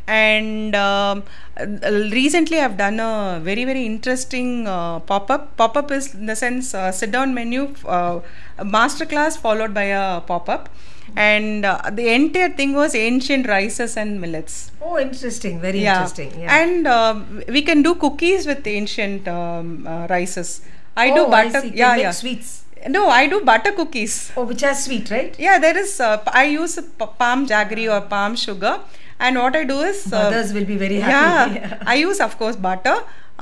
and 0.07 0.75
um, 0.75 1.23
recently 2.19 2.59
i've 2.59 2.77
done 2.77 2.99
a 3.01 3.41
very 3.43 3.65
very 3.65 3.85
interesting 3.87 4.67
uh, 4.67 4.99
pop-up 5.01 5.57
pop-up 5.57 5.91
is 5.91 6.15
in 6.15 6.27
the 6.27 6.37
sense 6.37 6.75
uh, 6.75 6.91
sit 6.91 7.11
down 7.11 7.35
menu 7.35 7.63
uh, 7.87 8.21
a 8.59 8.65
master 8.65 9.07
class 9.07 9.37
followed 9.37 9.73
by 9.75 9.85
a 9.85 10.21
pop-up 10.23 10.69
and 11.17 11.65
uh, 11.65 11.79
the 11.93 12.09
entire 12.09 12.49
thing 12.49 12.73
was 12.75 12.95
ancient 12.95 13.47
rices 13.49 13.97
and 13.97 14.21
millets 14.21 14.71
Oh, 14.85 14.99
interesting. 14.99 15.61
Very 15.61 15.81
yeah. 15.81 15.95
interesting. 15.95 16.31
Yeah. 16.41 16.57
And 16.61 16.87
uh, 16.89 17.21
we 17.49 17.63
can 17.63 17.83
do 17.83 17.95
cookies 17.95 18.47
with 18.47 18.67
ancient 18.67 19.29
um, 19.29 19.87
uh, 19.87 20.07
rices. 20.09 20.63
I 20.97 21.11
do 21.15 21.21
Oh, 21.27 21.31
butter. 21.31 21.61
see. 21.61 21.69
Yeah, 21.75 21.95
yeah. 21.97 22.11
Sweets. 22.11 22.65
No, 22.89 23.09
I 23.09 23.29
do 23.29 23.43
butter 23.45 23.71
cookies. 23.73 24.33
Oh, 24.37 24.45
which 24.45 24.65
are 24.65 24.75
sweet, 24.75 25.09
right? 25.11 25.37
Yeah, 25.39 25.59
there 25.61 25.77
is. 25.77 26.01
Uh, 26.01 26.21
I 26.27 26.45
use 26.47 26.75
p- 26.81 27.07
palm 27.19 27.47
jaggery 27.47 27.87
or 27.95 28.01
palm 28.01 28.35
sugar, 28.35 28.81
and 29.29 29.43
what 29.47 29.57
I 29.63 29.65
do 29.73 29.81
is. 29.95 30.05
Uh, 30.13 30.23
Mothers 30.23 30.53
will 30.59 30.69
be 30.77 30.79
very 30.87 31.01
happy. 31.09 31.55
Yeah, 31.61 31.83
I 31.95 32.01
use 32.07 32.21
of 32.29 32.39
course 32.43 32.57
butter, 32.69 32.97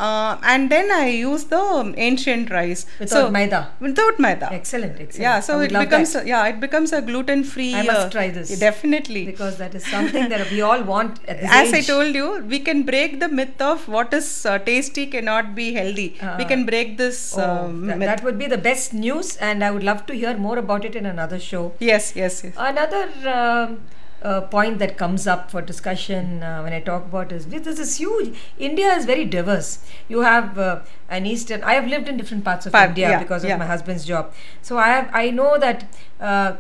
uh, 0.07 0.33
and 0.53 0.71
then 0.75 0.91
I 0.97 1.07
use 1.09 1.45
the 1.53 1.63
ancient 2.09 2.51
rice 2.57 2.83
Without 3.01 3.33
maida. 3.37 3.61
Without 3.87 4.19
maida. 4.27 4.49
Excellent, 4.59 4.93
excellent. 5.05 5.23
Yeah, 5.27 5.41
so 5.49 5.59
it 5.67 5.73
becomes 5.83 6.13
that. 6.19 6.27
yeah, 6.33 6.47
it 6.53 6.59
becomes 6.67 6.93
a 6.99 7.01
gluten 7.09 7.43
free. 7.53 7.71
I 7.75 7.83
must 7.91 8.13
try 8.17 8.27
this. 8.39 8.53
definitely. 8.67 9.25
because 9.33 9.57
that 9.63 9.75
is 9.81 9.85
something 9.95 10.29
that 10.35 10.45
we 10.55 10.61
all 10.69 10.83
want 10.93 11.19
at 11.33 11.41
this 11.41 11.51
as 11.59 11.73
i 11.79 11.81
told 11.89 12.19
you 12.21 12.27
we 12.53 12.59
can 12.69 12.81
break 12.91 13.13
the 13.23 13.29
myth 13.39 13.61
of 13.71 13.87
what 13.95 14.15
is 14.19 14.29
uh, 14.53 14.55
tasty 14.71 15.05
cannot 15.15 15.47
be 15.61 15.67
healthy 15.81 16.07
we 16.41 16.45
Uh, 16.47 16.49
can 16.53 16.63
break 16.71 16.89
this 17.03 17.19
Oh, 17.37 17.45
um, 17.45 17.87
that, 17.91 17.99
myth. 18.01 18.09
that 18.13 18.23
would 18.29 18.39
be 18.45 18.49
the 18.57 18.61
best 18.69 18.95
news, 19.05 19.31
and 19.49 19.65
I 19.69 19.71
would 19.77 19.87
love 19.91 20.03
to 20.11 20.15
hear 20.23 20.35
more 20.49 20.57
about 20.67 20.85
it 20.91 20.97
in 21.03 21.07
another 21.15 21.41
show. 21.53 21.65
yes 21.93 22.07
yes 22.23 22.37
yes 22.47 22.55
Another 22.73 23.05
um, 23.39 23.81
uh, 24.23 24.43
point 24.43 24.79
that 24.79 24.97
comes 24.97 25.27
up 25.27 25.51
for 25.51 25.63
discussion 25.63 26.43
uh, 26.43 26.61
when 26.63 26.73
I 26.73 26.81
talk 26.81 27.05
about 27.05 27.33
is 27.33 27.47
this 27.47 27.79
is 27.79 27.97
huge. 27.97 28.37
India 28.59 28.93
is 28.95 29.05
very 29.05 29.25
diverse. 29.25 29.79
You 30.09 30.21
have 30.21 30.59
uh, 30.59 30.81
an 31.09 31.27
eastern. 31.27 31.63
I 31.63 31.75
have 31.75 31.87
lived 31.87 32.09
in 32.09 32.17
different 32.17 32.45
parts 32.45 32.67
of 32.67 32.75
India 32.75 33.11
yeah, 33.11 33.19
because 33.19 33.45
yeah. 33.45 33.55
of 33.55 33.59
my 33.59 33.67
husband's 33.67 34.05
job. 34.05 34.33
So 34.63 34.79
I 34.79 34.89
have 34.89 35.11
I 35.13 35.31
know 35.31 35.59
that 35.59 35.85
uh, 36.21 36.57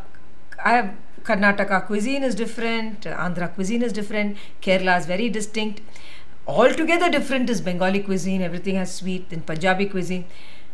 I 0.64 0.72
have 0.72 0.94
Karnataka 1.22 1.86
cuisine 1.86 2.22
is 2.22 2.34
different. 2.34 3.02
Andhra 3.02 3.52
cuisine 3.54 3.82
is 3.82 3.92
different. 3.92 4.36
Kerala 4.62 4.98
is 4.98 5.06
very 5.06 5.28
distinct. 5.28 5.82
Altogether 6.46 7.10
different 7.10 7.50
is 7.50 7.60
Bengali 7.60 8.00
cuisine. 8.00 8.42
Everything 8.42 8.76
has 8.76 8.94
sweet. 8.94 9.28
Then 9.30 9.42
Punjabi 9.42 9.86
cuisine. 9.86 10.24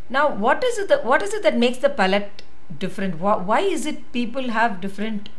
Now, 0.09 0.33
what 0.33 0.63
is 0.63 0.77
it? 0.77 0.87
That, 0.87 1.03
what 1.03 1.21
is 1.21 1.33
it 1.33 1.43
that 1.43 1.57
makes 1.57 1.79
the 1.79 1.89
palate 1.89 2.43
different? 2.79 3.19
Why, 3.19 3.35
why 3.35 3.59
is 3.59 3.85
it 3.85 4.11
people 4.13 4.49
have 4.49 4.79
different? 4.79 5.29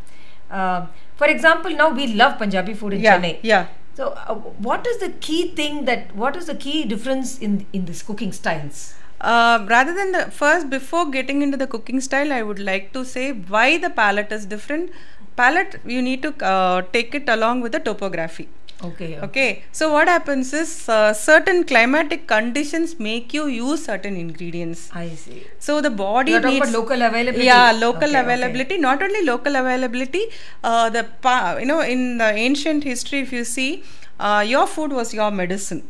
Uh, 0.51 0.87
for 1.17 1.27
example, 1.27 1.71
now 1.71 1.91
we 1.91 2.07
love 2.15 2.39
Punjabi 2.39 2.75
food 2.75 2.95
in 2.95 3.01
yeah 3.01 3.17
Chennai. 3.19 3.35
yeah 3.43 3.67
So, 3.99 4.05
uh, 4.33 4.35
what 4.67 4.87
is 4.91 4.99
the 4.99 5.09
key 5.27 5.41
thing 5.61 5.85
that? 5.87 6.15
What 6.23 6.37
is 6.41 6.47
the 6.51 6.55
key 6.65 6.85
difference 6.93 7.31
in 7.47 7.55
in 7.79 7.85
this 7.91 8.03
cooking 8.11 8.33
styles? 8.41 8.95
uh, 9.21 9.57
rather 9.71 9.93
than 9.95 10.13
the 10.17 10.21
first 10.41 10.71
before 10.71 11.05
getting 11.15 11.43
into 11.47 11.57
the 11.63 11.67
cooking 11.73 12.01
style 12.09 12.33
i 12.33 12.43
would 12.49 12.61
like 12.69 12.85
to 12.97 13.01
say 13.15 13.25
why 13.55 13.65
the 13.85 13.91
palate 13.97 14.31
is 14.37 14.45
different 14.53 14.93
palate 15.41 15.73
you 15.95 16.03
need 16.09 16.21
to 16.27 16.31
uh, 16.53 16.83
take 16.97 17.17
it 17.21 17.29
along 17.37 17.61
with 17.65 17.73
the 17.77 17.81
topography 17.89 18.47
Okay. 18.87 19.19
okay 19.27 19.63
so 19.73 19.93
what 19.93 20.07
happens 20.07 20.53
is 20.53 20.89
uh, 20.89 21.13
certain 21.13 21.65
climatic 21.65 22.29
conditions 22.29 22.91
make 23.01 23.35
you 23.35 23.49
use 23.49 23.85
certain 23.85 24.17
ingredients 24.17 24.89
I 24.95 25.09
see. 25.23 25.43
so 25.59 25.81
the 25.81 25.91
body 25.91 26.33
You're 26.33 26.41
needs 26.43 26.71
local 26.73 27.03
availability. 27.03 27.45
yeah 27.45 27.73
local 27.73 28.05
Okay, 28.09 28.11
okay. 28.11 28.21
availability 28.21 28.79
not 28.79 29.03
only 29.03 29.25
local 29.25 29.57
availability 29.57 30.23
uh, 30.63 30.91
the 30.91 31.05
pa- 31.23 31.57
you 31.59 31.67
know 31.67 31.81
in 31.81 32.19
the 32.19 32.31
ancient 32.47 32.85
history 32.85 33.19
if 33.27 33.33
you 33.33 33.43
see 33.45 33.83
uh, 34.21 34.45
your 34.47 34.67
food 34.69 34.93
was 34.93 35.13
your 35.13 35.33
medicine 35.33 35.83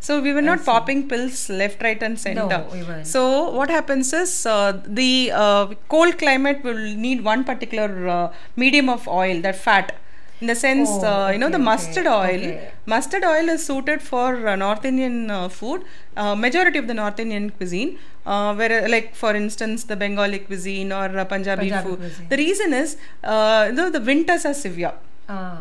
so 0.00 0.18
we 0.22 0.32
were 0.32 0.40
not 0.50 0.64
popping 0.64 1.06
pills 1.10 1.50
left 1.50 1.82
right 1.82 2.02
and 2.02 2.18
center 2.18 2.46
No, 2.48 2.66
we 2.72 2.82
weren't. 2.82 3.06
so 3.06 3.50
what 3.50 3.68
happens 3.68 4.14
is 4.14 4.46
uh, 4.46 4.80
the 4.86 5.30
uh, 5.34 5.66
cold 5.90 6.16
climate 6.16 6.64
will 6.64 6.82
need 7.06 7.22
one 7.22 7.44
particular 7.44 8.08
uh, 8.08 8.32
medium 8.56 8.88
of 8.88 9.06
oil 9.06 9.42
that 9.42 9.56
fat 9.56 9.94
in 10.40 10.46
the 10.52 10.54
sense 10.54 10.90
Oh, 10.92 11.06
uh, 11.12 11.28
you 11.34 11.38
know 11.42 11.50
the 11.56 11.62
mustard 11.70 12.06
okay, 12.06 12.20
oil 12.24 12.42
okay. 12.50 12.70
mustard 12.92 13.24
oil 13.32 13.48
is 13.54 13.64
suited 13.70 14.00
for 14.10 14.28
uh, 14.48 14.56
north 14.64 14.84
indian 14.90 15.16
uh, 15.30 15.48
food 15.58 15.80
uh, 16.22 16.34
majority 16.44 16.78
of 16.82 16.86
the 16.90 16.96
north 17.02 17.18
indian 17.24 17.46
cuisine 17.58 17.90
uh, 18.32 18.50
where 18.60 18.72
uh, 18.84 18.88
like 18.94 19.08
for 19.22 19.32
instance 19.42 19.84
the 19.90 19.96
bengali 20.04 20.40
cuisine 20.48 20.92
or 21.00 21.06
uh, 21.18 21.24
punjabi, 21.34 21.68
Punjabi 21.68 21.88
food 21.88 21.98
cuisine. 22.04 22.28
the 22.32 22.38
reason 22.44 22.72
is 22.82 22.96
uh, 23.32 23.62
you 23.68 23.74
know, 23.78 23.88
the 23.98 24.00
winters 24.10 24.44
are 24.50 24.54
severe 24.66 24.94
Ah. 25.32 25.58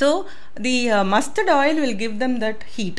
so 0.00 0.06
the 0.66 0.76
uh, 0.90 1.04
mustard 1.14 1.48
oil 1.60 1.76
will 1.84 1.96
give 2.04 2.14
them 2.22 2.32
that 2.44 2.62
heat 2.76 2.96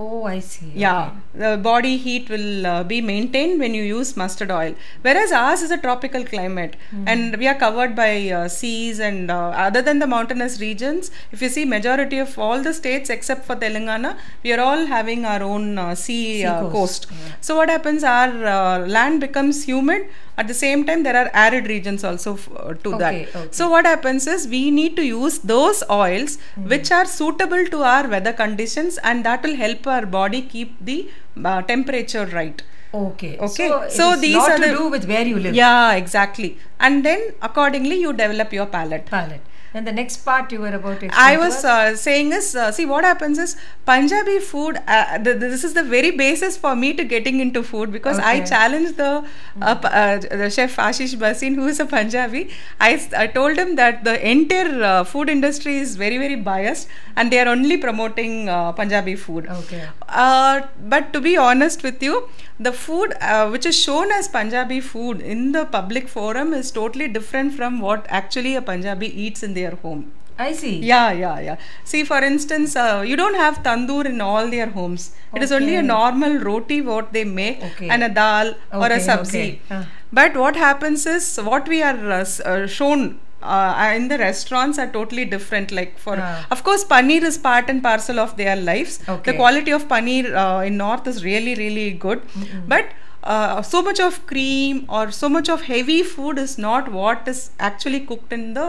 Oh, 0.00 0.24
I 0.32 0.38
see. 0.50 0.70
yeah 0.82 0.98
Okay. 1.08 1.38
the 1.42 1.50
body 1.66 1.92
heat 2.04 2.24
will 2.34 2.66
uh, 2.72 2.82
be 2.92 2.98
maintained 3.10 3.54
when 3.62 3.72
you 3.78 3.82
use 3.82 4.10
mustard 4.22 4.50
oil 4.58 4.74
whereas 5.06 5.30
ours 5.40 5.62
is 5.66 5.72
a 5.76 5.78
tropical 5.86 6.24
climate 6.32 6.74
and 7.12 7.36
we 7.42 7.46
are 7.52 7.56
covered 7.64 7.92
by 8.02 8.10
uh, 8.38 8.42
seas 8.58 9.00
and 9.08 9.30
uh, 9.38 9.38
other 9.66 9.82
than 9.88 9.98
the 10.04 10.10
mountainous 10.14 10.60
regions 10.66 11.10
if 11.32 11.42
you 11.46 11.50
see 11.56 11.64
majority 11.76 12.18
of 12.26 12.38
all 12.46 12.62
the 12.68 12.74
states 12.80 13.10
except 13.16 13.44
for 13.48 13.56
telangana 13.64 14.12
we 14.44 14.52
are 14.56 14.62
all 14.68 14.84
having 14.96 15.24
our 15.32 15.42
own 15.52 15.66
uh, 15.86 15.94
sea, 16.04 16.44
uh, 16.44 16.60
coast, 16.76 17.08
coast, 17.08 17.10
yeah. 17.10 17.34
so 17.48 17.56
what 17.60 17.68
happens 17.76 18.04
our 18.14 18.32
uh, 18.56 18.78
land 18.96 19.20
becomes 19.26 19.64
humid 19.72 20.02
at 20.40 20.46
the 20.52 20.58
same 20.64 20.80
time 20.88 21.00
there 21.08 21.16
are 21.20 21.28
arid 21.44 21.64
regions 21.74 22.02
also 22.08 22.32
f- 22.40 22.48
to 22.84 22.90
that 23.02 23.14
Okay, 23.14 23.28
okay. 23.38 23.48
so 23.58 23.64
what 23.74 23.86
happens 23.92 24.26
is 24.34 24.46
we 24.56 24.62
need 24.80 24.92
to 25.00 25.04
use 25.04 25.38
those 25.54 25.78
oils 26.02 26.38
which 26.72 26.90
are 26.98 27.06
suitable 27.18 27.64
to 27.74 27.80
our 27.92 28.06
weather 28.14 28.34
conditions 28.44 28.98
and 29.10 29.24
that 29.28 29.42
will 29.46 29.56
help 29.64 29.87
our 29.96 30.06
body 30.06 30.42
keep 30.42 30.74
the 30.90 30.98
uh, 31.44 31.62
temperature 31.62 32.26
right 32.26 32.62
Okay. 32.98 33.36
Okay, 33.46 33.68
So, 33.68 33.86
so 33.94 34.04
these 34.20 34.36
are 34.36 34.56
to 34.56 34.62
the- 34.66 34.72
do 34.76 34.84
with 34.92 35.04
where 35.08 35.26
you 35.30 35.38
live. 35.46 35.54
yeah 35.54 35.92
exactly 36.02 36.56
and 36.80 37.04
then 37.08 37.20
accordingly 37.48 37.96
you 38.04 38.12
develop 38.20 38.52
your 38.58 38.66
palate 38.76 39.04
Palette. 39.06 39.42
And 39.74 39.86
the 39.86 39.92
next 39.92 40.18
part 40.24 40.50
you 40.50 40.60
were 40.60 40.74
about 40.74 41.00
to 41.00 41.06
I 41.06 41.32
explain 41.32 41.38
to 41.38 41.44
was 41.44 41.64
uh, 41.64 41.96
saying 41.96 42.32
is 42.32 42.56
uh, 42.56 42.72
see 42.72 42.86
what 42.86 43.04
happens 43.04 43.38
is 43.38 43.56
Punjabi 43.84 44.38
food. 44.38 44.78
Uh, 44.86 45.18
th- 45.18 45.38
this 45.38 45.64
is 45.64 45.74
the 45.74 45.82
very 45.82 46.10
basis 46.10 46.56
for 46.56 46.74
me 46.74 46.94
to 46.94 47.04
getting 47.04 47.40
into 47.40 47.62
food 47.62 47.92
because 47.92 48.18
I 48.18 48.40
challenged 48.40 48.96
the 48.96 49.24
uh, 49.60 49.64
uh, 49.64 50.18
the 50.18 50.48
chef 50.50 50.76
Ashish 50.76 51.14
Bhasin 51.16 51.54
who 51.54 51.66
is 51.66 51.80
a 51.80 51.86
Punjabi. 51.86 52.50
I, 52.80 52.90
I 53.16 53.26
told 53.26 53.58
him 53.58 53.76
that 53.76 54.04
the 54.04 54.16
entire 54.26 54.82
uh, 54.82 55.04
food 55.04 55.28
industry 55.28 55.76
is 55.78 55.96
very 55.96 56.18
very 56.18 56.36
biased 56.36 56.88
and 57.16 57.30
they 57.30 57.38
are 57.38 57.48
only 57.48 57.76
promoting 57.76 58.48
uh, 58.48 58.72
Punjabi 58.72 59.16
food. 59.16 59.46
Okay. 59.48 59.86
uh, 60.08 60.62
but 60.94 61.12
to 61.12 61.20
be 61.20 61.36
honest 61.36 61.82
with 61.82 62.02
you, 62.02 62.28
the 62.60 62.72
food 62.72 63.14
uh, 63.20 63.48
which 63.48 63.66
is 63.66 63.78
shown 63.78 64.10
as 64.12 64.28
Punjabi 64.28 64.80
food 64.80 65.20
in 65.20 65.52
the 65.52 65.64
public 65.66 66.08
forum 66.08 66.52
is 66.54 66.70
totally 66.70 67.08
different 67.08 67.54
from 67.54 67.80
what 67.80 68.06
actually 68.08 68.56
a 68.56 68.62
Punjabi 68.62 69.06
eats 69.24 69.42
in 69.42 69.54
their 69.58 69.74
home. 69.84 70.02
I 70.46 70.52
see. 70.58 70.74
Yeah, 70.88 71.06
yeah, 71.20 71.38
yeah. 71.44 71.56
See, 71.90 72.00
for 72.08 72.18
instance, 72.32 72.74
uh, 72.76 73.02
you 73.10 73.16
don't 73.20 73.38
have 73.44 73.56
tandoor 73.68 74.02
in 74.10 74.20
all 74.30 74.48
their 74.56 74.68
homes. 74.78 75.04
It 75.34 75.42
is 75.46 75.52
only 75.56 75.74
a 75.78 75.82
normal 75.82 76.34
roti 76.48 76.76
what 76.90 77.12
they 77.16 77.24
make 77.38 77.62
Okay. 77.70 77.88
and 77.94 78.04
a 78.08 78.10
dal 78.18 78.52
or 78.82 78.86
a 78.98 79.00
sabzi. 79.06 79.40
okay. 79.46 79.60
Ah. 79.78 79.80
But 80.18 80.36
what 80.42 80.54
happens 80.66 81.06
is 81.14 81.24
what 81.48 81.66
we 81.72 81.80
are 81.88 81.98
uh, 82.18 82.24
uh, 82.52 82.66
shown. 82.76 83.08
Uh, 83.40 83.90
in 83.96 84.06
the 84.12 84.16
restaurants 84.20 84.78
are 84.82 84.86
totally 84.94 85.24
different 85.32 85.70
like 85.78 85.92
for 86.04 86.14
Ah. 86.28 86.30
of 86.54 86.62
course 86.68 86.84
paneer 86.92 87.26
is 87.28 87.36
part 87.44 87.68
and 87.72 87.82
parcel 87.84 88.16
of 88.22 88.30
their 88.40 88.56
lives 88.68 88.94
Okay. 89.12 89.26
the 89.30 89.34
quality 89.40 89.74
of 89.76 89.84
paneer 89.92 90.24
uh, 90.44 90.64
in 90.68 90.74
north 90.80 91.06
is 91.12 91.18
really 91.26 91.54
really 91.60 91.84
good 92.06 92.24
but 92.72 92.88
uh, 93.34 93.62
so 93.70 93.82
much 93.88 94.00
of 94.08 94.16
cream 94.32 94.80
or 94.88 95.04
so 95.20 95.28
much 95.36 95.48
of 95.56 95.62
heavy 95.70 96.00
food 96.14 96.42
is 96.46 96.54
not 96.66 96.90
what 96.98 97.30
is 97.34 97.40
actually 97.70 98.00
cooked 98.10 98.32
in 98.38 98.44
the 98.58 98.68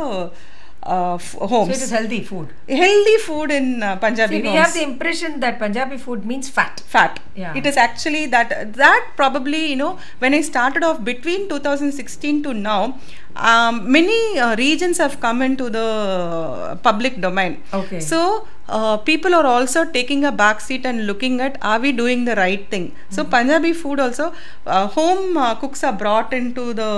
uh, 0.84 1.16
f- 1.16 1.32
So 1.32 1.48
homes 1.48 1.70
it 1.78 1.82
is 1.84 1.92
healthy 1.92 2.24
food. 2.24 2.50
healthy 2.68 3.18
food 3.18 3.52
in 3.52 3.84
uh, 3.84 3.96
Punjabi 3.98 4.36
See, 4.38 4.42
we 4.42 4.48
homes. 4.50 4.60
have 4.60 4.74
the 4.74 4.84
impression 4.84 5.40
that 5.42 5.60
Punjabi 5.60 5.98
food 5.98 6.26
means 6.26 6.50
fat. 6.50 6.82
fat. 6.88 7.20
Yeah. 7.36 7.54
It 7.56 7.66
is 7.66 7.78
actually 7.78 8.26
that 8.28 8.74
that 8.74 9.08
probably 9.16 9.66
you 9.68 9.76
know 9.76 9.98
when 10.20 10.34
I 10.34 10.42
started 10.42 10.84
off 10.84 11.04
between 11.04 11.50
2016 11.50 12.44
to 12.44 12.54
now, 12.54 12.98
um, 13.40 13.92
many 13.92 14.38
uh, 14.40 14.56
regions 14.56 14.98
have 14.98 15.20
come 15.20 15.42
into 15.42 15.70
the 15.70 16.80
public 16.84 17.20
domain. 17.22 17.62
Okay. 17.74 18.00
So 18.00 18.48
uh, 18.68 18.98
people 18.98 19.34
are 19.34 19.46
also 19.46 19.84
taking 19.86 20.26
a 20.26 20.32
back 20.32 20.62
seat 20.62 20.86
and 20.86 21.08
looking 21.08 21.42
at 21.42 21.58
are 21.62 21.80
we 21.80 21.92
doing 21.92 22.26
the 22.26 22.36
right 22.36 22.70
thing. 22.70 22.94
So 23.10 23.24
Mm-hmm. 23.24 23.32
Punjabi 23.32 23.74
food 23.74 24.00
also 24.00 24.34
uh, 24.66 24.88
home 24.88 25.38
uh, 25.38 25.56
cooks 25.56 25.84
are 25.84 25.94
brought 25.94 26.34
into 26.34 26.74
the 26.74 26.90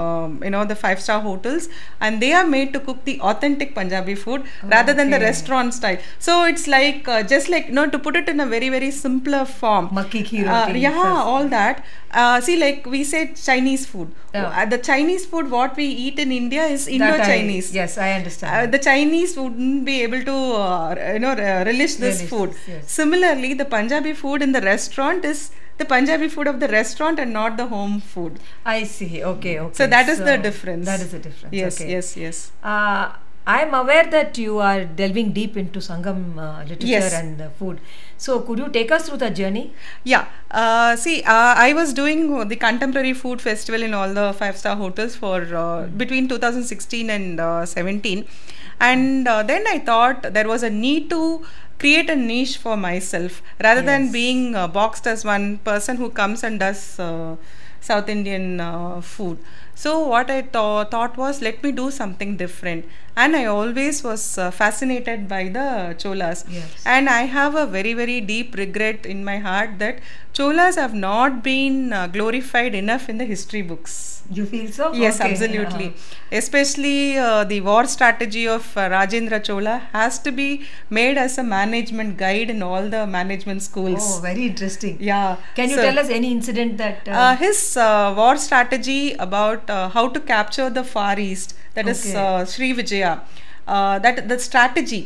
um, 0.00 0.40
you 0.42 0.50
know 0.50 0.64
the 0.64 0.74
five 0.74 1.00
star 1.00 1.20
hotels 1.20 1.68
and 2.00 2.20
they 2.20 2.32
are 2.32 2.46
made 2.46 2.72
to 2.74 2.80
cook 2.80 3.04
the 3.04 3.20
authentic 3.20 3.74
Punjabi 3.74 4.14
food 4.14 4.42
rather 4.64 4.92
than 4.92 5.10
the 5.10 5.20
restaurant 5.20 5.74
style. 5.74 5.98
So 6.18 6.44
it's 6.44 6.66
like 6.66 7.08
uh, 7.08 7.22
just 7.22 7.48
like 7.48 7.68
you 7.68 7.74
know 7.74 7.88
to 7.88 7.98
put 7.98 8.16
it 8.16 8.28
in 8.28 8.40
a 8.40 8.46
very 8.46 8.68
very 8.68 8.90
simpler 8.90 9.44
form. 9.44 9.88
Makki 10.00 10.24
ki 10.24 10.44
Uh, 10.44 10.66
roti, 10.66 10.80
yeah, 10.80 11.14
all 11.32 11.48
that. 11.48 11.84
Uh, 12.12 12.40
see, 12.40 12.56
like 12.58 12.86
we 12.86 13.04
said 13.04 13.36
Chinese 13.36 13.86
food. 13.86 14.10
Uh, 14.34 14.64
the 14.66 14.78
Chinese 14.78 15.26
food 15.26 15.50
what 15.50 15.76
we 15.76 15.84
eat 15.84 16.18
in 16.18 16.32
India 16.32 16.64
is 16.64 16.86
indo 16.88 17.16
chinese 17.18 17.72
Yes, 17.74 17.98
I 17.98 18.12
understand. 18.12 18.52
Uh, 18.56 18.70
the 18.70 18.78
Chinese 18.78 19.36
wouldn't 19.36 19.84
be 19.84 20.02
able 20.02 20.22
to, 20.24 20.34
uh, 20.34 21.10
you 21.12 21.18
know, 21.18 21.34
relish 21.36 21.96
this 21.96 22.18
Relish 22.18 22.30
food. 22.30 22.54
yes. 22.68 22.90
Similarly, 22.90 23.54
the 23.54 23.64
Punjabi 23.64 24.12
food 24.12 24.42
in 24.42 24.52
the 24.52 24.60
restaurant 24.60 25.24
is 25.24 25.50
the 25.78 25.84
Punjabi 25.84 26.28
food 26.28 26.46
of 26.46 26.60
the 26.60 26.68
restaurant 26.68 27.18
and 27.18 27.32
not 27.32 27.56
the 27.56 27.66
home 27.66 28.00
food. 28.00 28.38
I 28.64 28.84
see. 28.84 29.24
Okay, 29.24 29.58
okay. 29.60 29.74
So 29.74 29.86
that 29.86 30.08
is 30.08 30.18
the 30.18 30.36
difference. 30.36 30.86
That 30.86 31.00
is 31.00 31.12
the 31.12 31.18
difference. 31.18 31.54
Yes, 31.54 31.80
okay. 31.80 31.90
yes, 31.90 32.16
yes. 32.16 32.52
Uh, 32.62 33.12
I 33.54 33.62
am 33.62 33.72
aware 33.74 34.04
that 34.14 34.38
you 34.38 34.58
are 34.68 34.84
delving 35.00 35.28
deep 35.38 35.56
into 35.62 35.78
Sangam 35.86 36.20
uh, 36.38 36.62
literature 36.70 36.86
Yes. 36.86 37.14
and 37.20 37.40
uh, 37.40 37.48
food. 37.60 37.80
So 38.24 38.40
could 38.46 38.58
you 38.62 38.68
take 38.76 38.92
us 38.96 39.08
through 39.08 39.18
the 39.22 39.30
journey? 39.30 39.64
Yeah. 40.04 40.26
Uh, 40.50 40.94
see, 41.04 41.16
uh, 41.22 41.54
I 41.66 41.72
was 41.72 41.92
doing 42.00 42.20
the 42.52 42.56
contemporary 42.66 43.14
food 43.22 43.40
festival 43.48 43.82
in 43.88 43.94
all 43.94 44.12
the 44.20 44.32
five 44.40 44.56
star 44.62 44.76
hotels 44.76 45.16
for 45.16 45.36
uh, 45.62 45.86
between 46.02 46.28
2016 46.28 47.10
and 47.16 47.40
uh, 47.40 47.64
17, 47.66 48.26
and 48.80 49.26
uh, 49.28 49.42
then 49.42 49.64
I 49.66 49.78
thought 49.78 50.22
there 50.38 50.48
was 50.54 50.62
a 50.62 50.70
need 50.70 51.08
to 51.10 51.22
create 51.78 52.10
a 52.10 52.16
niche 52.16 52.56
for 52.58 52.76
myself 52.76 53.42
rather 53.66 53.82
than 53.90 54.12
being 54.12 54.54
uh, 54.54 54.68
boxed 54.68 55.06
as 55.06 55.24
one 55.24 55.46
person 55.70 55.96
who 55.96 56.10
comes 56.10 56.44
and 56.44 56.60
does 56.60 57.00
uh, 57.00 57.36
South 57.80 58.08
Indian 58.08 58.60
uh, 58.60 59.00
food. 59.00 59.38
So 59.82 59.92
what 60.12 60.30
I 60.30 60.40
tho- 60.42 60.84
thought 60.94 61.16
was 61.16 61.40
let 61.48 61.62
me 61.66 61.70
do 61.80 61.90
something 61.98 62.36
different, 62.42 62.84
and 63.16 63.36
I 63.40 63.44
always 63.52 64.02
was 64.08 64.24
uh, 64.38 64.50
fascinated 64.62 65.26
by 65.34 65.42
the 65.58 65.68
cholas. 66.02 66.44
Yes. 66.56 66.82
And 66.96 67.08
I 67.18 67.22
have 67.36 67.54
a 67.54 67.66
very, 67.76 67.94
very 68.02 68.20
deep 68.32 68.54
regret 68.64 69.06
in 69.06 69.24
my 69.24 69.38
heart 69.38 69.78
that 69.84 70.00
Cholas 70.38 70.76
have 70.76 70.92
not 70.94 71.42
been 71.42 71.92
uh, 71.92 72.06
glorified 72.06 72.72
enough 72.80 73.08
in 73.08 73.18
the 73.18 73.24
history 73.24 73.62
books. 73.62 74.22
You 74.30 74.44
feel 74.46 74.70
so? 74.70 74.92
Yes, 74.92 75.20
Okay, 75.20 75.30
absolutely. 75.32 75.86
uh-huh. 75.88 76.36
Especially 76.40 77.18
uh, 77.18 77.42
the 77.44 77.60
war 77.62 77.84
strategy 77.86 78.46
of 78.46 78.64
uh, 78.76 78.88
Rajendra 78.90 79.42
Chola 79.42 79.74
has 79.92 80.20
to 80.20 80.30
be 80.30 80.62
made 80.88 81.18
as 81.18 81.36
a 81.36 81.42
management 81.42 82.16
guide 82.16 82.48
in 82.48 82.62
all 82.62 82.88
the 82.88 83.06
management 83.08 83.62
schools. 83.62 84.04
Oh, 84.18 84.20
very 84.20 84.46
interesting. 84.46 84.98
Yeah. 85.00 85.36
Can 85.56 85.70
you 85.70 85.76
So- 85.76 85.82
tell 85.82 85.98
us 85.98 86.08
any 86.10 86.30
incident 86.30 86.78
that? 86.78 87.08
uh, 87.08 87.34
his 87.36 87.76
uh, 87.76 88.14
war 88.16 88.36
strategy 88.36 89.14
about 89.14 89.68
how 89.88 90.08
to 90.08 90.20
capture 90.20 90.68
the 90.70 90.84
Far 90.84 91.18
East, 91.18 91.54
that 91.74 91.88
is 91.88 92.00
Okay. 92.06 92.18
uh, 92.24 92.44
Sri 92.44 92.72
Vijaya, 92.72 93.20
uh, 93.66 93.98
that 93.98 94.28
the 94.28 94.38
strategy 94.38 95.02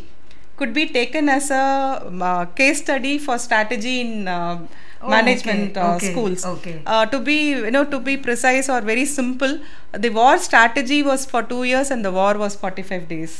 could 0.56 0.72
be 0.72 0.86
taken 0.86 1.28
as 1.28 1.50
a 1.50 2.02
um, 2.06 2.22
uh, 2.22 2.44
case 2.60 2.80
study 2.82 3.18
for 3.18 3.38
strategy 3.38 4.00
in 4.00 4.28
uh, 4.28 4.66
Oh, 5.06 5.10
management 5.10 5.76
okay, 5.76 5.80
uh, 5.86 5.94
okay, 5.96 6.10
schools. 6.12 6.44
okay. 6.46 6.80
Uh, 6.86 7.04
to 7.14 7.18
be 7.20 7.50
you 7.50 7.70
know 7.70 7.84
to 7.84 7.98
be 8.00 8.16
precise 8.16 8.70
or 8.74 8.80
very 8.80 9.04
simple, 9.04 9.58
the 9.92 10.08
war 10.18 10.38
strategy 10.38 11.02
was 11.02 11.26
for 11.26 11.42
two 11.42 11.64
years 11.64 11.90
and 11.90 12.02
the 12.02 12.12
war 12.20 12.32
was 12.44 12.54
forty 12.56 12.82
five 12.90 13.06
days. 13.06 13.34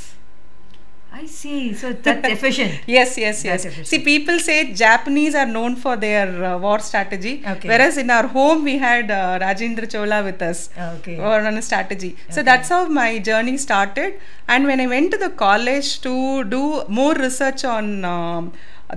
I 1.17 1.27
see. 1.27 1.75
So 1.75 1.93
that's 1.93 2.29
efficient. 2.35 2.73
Yes, 2.87 3.17
yes, 3.17 3.45
yes. 3.45 3.63
See, 3.89 4.01
people 4.01 4.39
say 4.41 4.73
Japanese 4.73 5.35
are 5.37 5.47
known 5.47 5.77
for 5.77 5.95
their 5.97 6.27
uh, 6.45 6.59
war 6.59 6.79
strategy, 6.81 7.35
Okay. 7.53 7.69
whereas 7.69 7.97
in 8.03 8.11
our 8.11 8.27
home 8.27 8.65
we 8.65 8.79
had 8.79 9.11
uh, 9.11 9.39
Rajendra 9.45 9.89
Chola 9.93 10.19
with 10.25 10.43
us 10.43 10.71
Okay. 10.97 11.17
or 11.19 11.37
on 11.51 11.57
a 11.57 11.63
strategy. 11.63 12.17
So 12.31 12.41
Okay. 12.41 12.43
that's 12.51 12.69
how 12.69 12.81
my 12.89 13.19
journey 13.31 13.57
started. 13.67 14.15
And 14.49 14.67
when 14.67 14.81
I 14.81 14.89
went 14.95 15.13
to 15.13 15.19
the 15.19 15.31
college 15.45 16.01
to 16.01 16.43
do 16.57 16.65
more 16.89 17.15
research 17.15 17.65
on 17.65 18.05
um, 18.05 18.53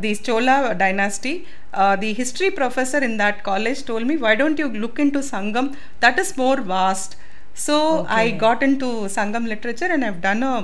the 0.05 0.15
Chola 0.15 0.73
dynasty, 0.75 1.35
uh, 1.73 1.95
the 1.95 2.13
history 2.13 2.49
professor 2.49 2.97
in 3.09 3.17
that 3.17 3.43
college 3.43 3.83
told 3.91 4.07
me, 4.11 4.17
"Why 4.25 4.33
don't 4.41 4.57
you 4.63 4.69
look 4.85 4.97
into 5.05 5.19
Sangam? 5.31 5.67
That 5.99 6.17
is 6.25 6.35
more 6.43 6.59
vast." 6.75 7.15
So 7.67 7.77
I 8.21 8.23
got 8.45 8.63
into 8.69 8.87
Sangam 9.17 9.47
literature 9.53 9.89
and 9.97 10.03
I've 10.09 10.21
done 10.29 10.41
a 10.43 10.55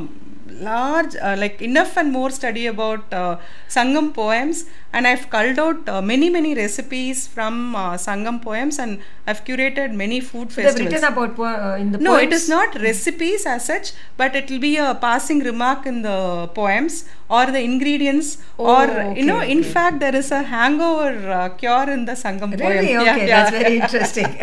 large, 0.49 1.15
uh, 1.15 1.35
like 1.37 1.61
enough 1.61 1.97
and 1.97 2.11
more 2.11 2.29
study 2.29 2.67
about 2.67 3.11
uh, 3.13 3.37
Sangam 3.69 4.13
poems, 4.13 4.65
and 4.91 5.07
I've 5.07 5.29
culled 5.29 5.57
out 5.59 5.87
uh, 5.89 6.01
many 6.01 6.29
many 6.29 6.53
recipes 6.55 7.27
from 7.27 7.75
uh, 7.75 7.93
Sangam 7.97 8.41
poems, 8.41 8.79
and 8.79 8.99
I've 9.25 9.43
curated 9.45 9.93
many 9.93 10.19
food 10.19 10.51
festivals. 10.51 10.75
They've 10.75 11.01
written 11.01 11.13
about 11.13 11.39
uh, 11.39 11.75
in 11.77 11.91
the 11.91 11.97
no, 11.97 12.15
it 12.17 12.29
poems? 12.29 12.43
is 12.43 12.49
not 12.49 12.75
recipes 12.75 13.45
as 13.45 13.65
such, 13.65 13.93
but 14.17 14.35
it 14.35 14.49
will 14.49 14.59
be 14.59 14.77
a 14.77 14.93
passing 14.95 15.39
remark 15.39 15.85
in 15.85 16.01
the 16.01 16.49
poems 16.53 17.05
or 17.29 17.45
the 17.47 17.59
ingredients, 17.61 18.37
Oh, 18.59 18.65
or 18.75 19.13
you 19.15 19.25
know, 19.25 19.37
okay, 19.37 19.51
in 19.51 19.63
fact, 19.63 19.99
there 20.01 20.15
is 20.15 20.29
a 20.31 20.43
hangover 20.43 21.31
uh, 21.31 21.49
cure 21.49 21.89
in 21.89 22.05
the 22.05 22.11
Sangam 22.11 22.55
poem. 22.59 22.69
Really? 22.73 22.91
Yeah, 22.91 23.01
Okay, 23.01 23.27
yeah. 23.27 23.49
that's 23.49 23.57
very 23.57 23.77
interesting. 23.79 24.37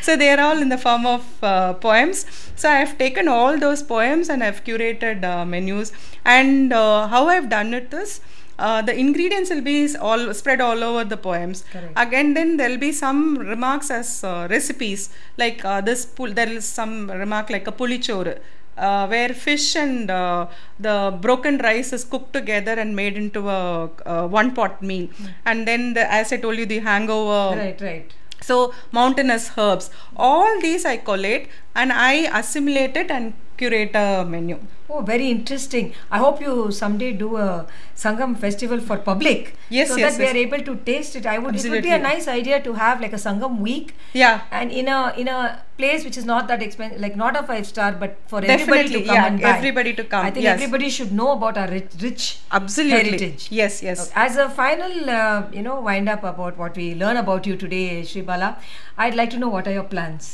so 0.00 0.16
they 0.16 0.30
are 0.30 0.40
all 0.40 0.58
in 0.62 0.68
the 0.70 0.78
form 0.78 1.04
of 1.06 1.24
uh, 1.42 1.74
poems. 1.74 2.24
So 2.56 2.70
I 2.70 2.76
have 2.76 2.96
taken 2.98 3.28
all 3.28 3.58
those 3.58 3.82
poems 3.82 4.28
and 4.28 4.42
I've 4.42 4.64
curated 4.64 5.23
menus. 5.44 5.92
And 6.24 6.72
uh, 6.72 7.08
how 7.08 7.28
I've 7.28 7.50
done 7.58 7.74
it 7.74 7.92
is. 8.04 8.20
Uh, 8.56 8.80
the 8.88 8.94
ingredients 8.96 9.50
will 9.50 9.60
be 9.60 9.76
all 9.96 10.32
spread 10.32 10.60
all 10.60 10.80
over 10.88 11.02
the 11.12 11.16
poems. 11.16 11.64
Correct. 11.72 11.92
Again, 11.96 12.34
then 12.34 12.56
there 12.56 12.68
will 12.70 12.78
be 12.78 12.92
some 12.92 13.36
remarks 13.36 13.90
as 13.90 14.22
uh, 14.22 14.46
recipes, 14.48 15.10
like 15.36 15.64
uh, 15.64 15.80
this. 15.80 16.04
Pul- 16.06 16.32
there 16.32 16.48
is 16.58 16.64
some 16.64 17.10
remark 17.10 17.50
like 17.50 17.66
a 17.66 17.72
pulichore, 17.72 18.38
uh, 18.76 19.06
where 19.08 19.30
fish 19.30 19.74
and 19.76 20.10
uh, 20.10 20.46
the 20.78 20.96
broken 21.20 21.58
rice 21.58 21.92
is 21.92 22.04
cooked 22.04 22.32
together 22.32 22.72
and 22.72 22.94
made 22.94 23.16
into 23.16 23.48
a, 23.48 23.90
uh 24.06 24.26
one 24.26 24.54
pot 24.54 24.80
meal. 24.82 25.08
And 25.44 25.66
then, 25.66 25.94
the, 25.94 26.10
as 26.20 26.32
I 26.32 26.36
told 26.36 26.56
you, 26.56 26.66
the 26.66 26.78
hangover 26.78 27.56
right, 27.56 27.80
right. 27.80 28.12
so 28.40 28.56
mountainous 28.92 29.44
herbs 29.56 29.86
all 30.16 30.60
these 30.60 30.84
i 30.84 30.96
collate 30.96 31.48
and 31.74 31.92
i 31.92 32.14
assimilate 32.40 32.96
it 32.96 33.10
and 33.10 33.32
curate 33.56 33.94
a 33.94 34.24
menu 34.24 34.58
Oh, 34.90 35.00
very 35.00 35.30
interesting. 35.30 35.94
I 36.10 36.18
hope 36.18 36.40
you 36.40 36.70
someday 36.70 37.12
do 37.12 37.36
a 37.36 37.66
Sangam 37.96 38.36
festival 38.36 38.78
for 38.80 38.98
public. 38.98 39.56
Yes, 39.70 39.88
so 39.88 39.96
yes, 39.96 40.16
that 40.16 40.22
we 40.22 40.28
are 40.30 40.36
able 40.36 40.62
to 40.66 40.76
taste 40.88 41.16
it. 41.16 41.24
I 41.24 41.38
would. 41.38 41.56
It 41.56 41.70
would 41.70 41.82
be 41.82 41.90
a 41.90 41.98
nice 41.98 42.28
idea 42.28 42.60
to 42.62 42.74
have 42.74 43.00
like 43.00 43.14
a 43.14 43.20
Sangam 43.24 43.58
week. 43.60 43.94
yeah 44.12 44.42
And 44.50 44.70
in 44.70 44.88
a 44.88 45.14
in 45.16 45.26
a 45.28 45.62
place 45.78 46.04
which 46.04 46.18
is 46.18 46.26
not 46.26 46.46
that 46.48 46.62
expensive, 46.62 47.00
like 47.00 47.16
not 47.16 47.40
a 47.40 47.42
five 47.42 47.66
star, 47.66 47.90
but 48.04 48.18
for 48.26 48.44
everybody 48.44 48.88
to 48.90 49.02
come 49.06 49.14
yeah, 49.16 49.26
and 49.26 49.40
buy. 49.40 49.56
everybody 49.56 49.94
to 49.94 50.04
come, 50.04 50.26
I 50.26 50.30
think 50.30 50.44
yes. 50.44 50.60
everybody 50.60 50.90
should 50.90 51.12
know 51.12 51.32
about 51.32 51.58
our 51.64 51.68
rich, 51.68 51.90
rich 52.06 52.38
absolutely 52.52 53.04
heritage. 53.04 53.48
yes 53.50 53.82
yes 53.82 54.06
As 54.14 54.36
a 54.36 54.48
final, 54.62 55.10
uh, 55.18 55.42
you 55.50 55.62
know, 55.62 55.80
wind 55.80 56.08
up 56.16 56.22
about 56.34 56.58
what 56.58 56.76
we 56.76 56.94
learn 56.94 57.16
about 57.16 57.46
you 57.46 57.56
today, 57.56 58.04
Sri 58.04 58.22
Bala, 58.32 58.56
I'd 58.98 59.14
like 59.22 59.30
to 59.30 59.38
know 59.38 59.48
what 59.48 59.66
are 59.66 59.78
your 59.82 59.90
plans. 59.96 60.32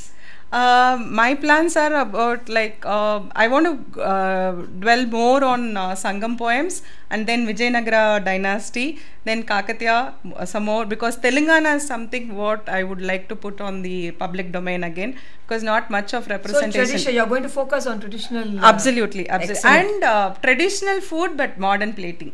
Uh, 0.52 0.98
my 1.00 1.32
plans 1.32 1.76
are 1.76 1.94
about 1.94 2.48
like 2.48 2.84
uh, 2.84 3.20
I 3.36 3.46
want 3.46 3.66
to 3.94 4.02
uh, 4.02 4.52
dwell 4.80 5.06
more 5.06 5.44
on 5.44 5.76
uh, 5.76 5.92
Sangam 5.92 6.36
poems 6.36 6.82
and 7.08 7.24
then 7.24 7.46
Vijayanagara 7.46 8.24
dynasty, 8.24 8.98
then 9.22 9.44
Kakatiya 9.44 10.12
uh, 10.34 10.44
some 10.44 10.64
more 10.64 10.84
because 10.86 11.18
Telangana 11.18 11.76
is 11.76 11.86
something 11.86 12.34
what 12.34 12.68
I 12.68 12.82
would 12.82 13.00
like 13.00 13.28
to 13.28 13.36
put 13.36 13.60
on 13.60 13.82
the 13.82 14.10
public 14.10 14.50
domain 14.50 14.82
again 14.82 15.16
because 15.46 15.62
not 15.62 15.88
much 15.88 16.14
of 16.14 16.26
representation. 16.26 16.72
So 16.72 16.86
tradition, 16.86 17.14
you're 17.14 17.26
going 17.26 17.44
to 17.44 17.48
focus 17.48 17.86
on 17.86 18.00
traditional. 18.00 18.58
uh, 18.58 18.64
absolutely, 18.64 19.28
absolutely, 19.28 19.56
excellent. 19.56 19.92
and 19.92 20.04
uh, 20.04 20.34
traditional 20.42 21.00
food 21.00 21.36
but 21.36 21.58
modern 21.58 21.92
plating. 21.92 22.32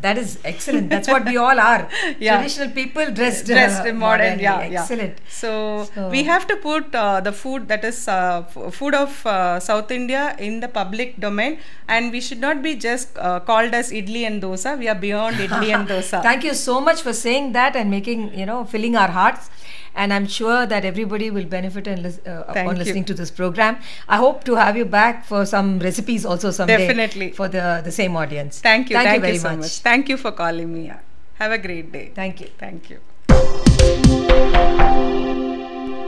That 0.00 0.18
is 0.18 0.38
excellent. 0.44 0.90
That's 0.90 1.08
what 1.08 1.24
we 1.24 1.36
all 1.36 1.58
are. 1.60 1.88
Yeah. 2.18 2.36
Traditional 2.36 2.70
people 2.70 3.10
dressed, 3.10 3.46
dressed 3.46 3.82
uh, 3.84 3.88
in 3.90 3.96
modern, 3.98 4.38
modernly. 4.38 4.42
yeah, 4.44 4.66
yeah. 4.74 4.80
Excellent. 4.82 5.18
So, 5.28 5.88
So- 5.94 6.08
we 6.08 6.22
have 6.24 6.46
to 6.48 6.56
put 6.56 6.94
uh, 6.94 7.20
the 7.20 7.32
food 7.32 7.68
that 7.68 7.84
is 7.84 8.06
uh, 8.08 8.44
f- 8.48 8.74
food 8.74 8.94
of 8.94 9.24
uh, 9.26 9.58
South 9.60 9.90
India 9.90 10.36
in 10.38 10.60
the 10.60 10.68
public 10.68 11.18
domain, 11.26 11.58
and 11.88 12.12
we 12.12 12.20
should 12.20 12.40
not 12.40 12.62
be 12.62 12.74
just 12.76 13.18
uh, 13.18 13.40
called 13.40 13.74
as 13.74 13.90
idli 13.92 14.24
and 14.26 14.42
dosa. 14.42 14.78
We 14.78 14.88
are 14.88 14.94
beyond 15.06 15.36
idli 15.46 15.74
and 15.74 15.88
dosa. 15.88 16.22
Thank 16.22 16.44
you 16.44 16.54
so 16.54 16.80
much 16.80 17.02
for 17.02 17.12
saying 17.12 17.52
that 17.52 17.76
and 17.76 17.90
making, 17.90 18.32
you 18.38 18.46
know, 18.46 18.64
filling 18.64 18.96
our 18.96 19.08
hearts. 19.20 19.50
And 19.94 20.12
I'm 20.12 20.26
sure 20.26 20.66
that 20.66 20.84
everybody 20.84 21.30
will 21.30 21.44
benefit 21.44 21.86
and 21.86 22.02
lis- 22.02 22.20
uh, 22.26 22.44
upon 22.48 22.76
you. 22.76 22.82
listening 22.82 23.04
to 23.06 23.14
this 23.14 23.30
program. 23.30 23.78
I 24.08 24.16
hope 24.16 24.44
to 24.44 24.54
have 24.54 24.76
you 24.76 24.84
back 24.84 25.24
for 25.24 25.44
some 25.46 25.78
recipes 25.78 26.24
also 26.26 26.50
someday. 26.50 26.78
Definitely. 26.86 27.32
For 27.32 27.48
the, 27.48 27.80
the 27.84 27.92
same 27.92 28.16
audience. 28.16 28.60
Thank 28.60 28.90
you, 28.90 28.96
Thank, 28.96 29.08
thank 29.08 29.16
you 29.16 29.20
very 29.22 29.38
so 29.38 29.48
much. 29.50 29.58
much. 29.58 29.78
Thank 29.80 30.08
you 30.08 30.16
for 30.16 30.32
calling 30.32 30.72
me. 30.72 30.92
Have 31.34 31.52
a 31.52 31.58
great 31.58 31.92
day. 31.92 32.10
Thank 32.14 32.40
you. 32.40 32.48
Thank 32.58 32.90
you. 32.90 32.98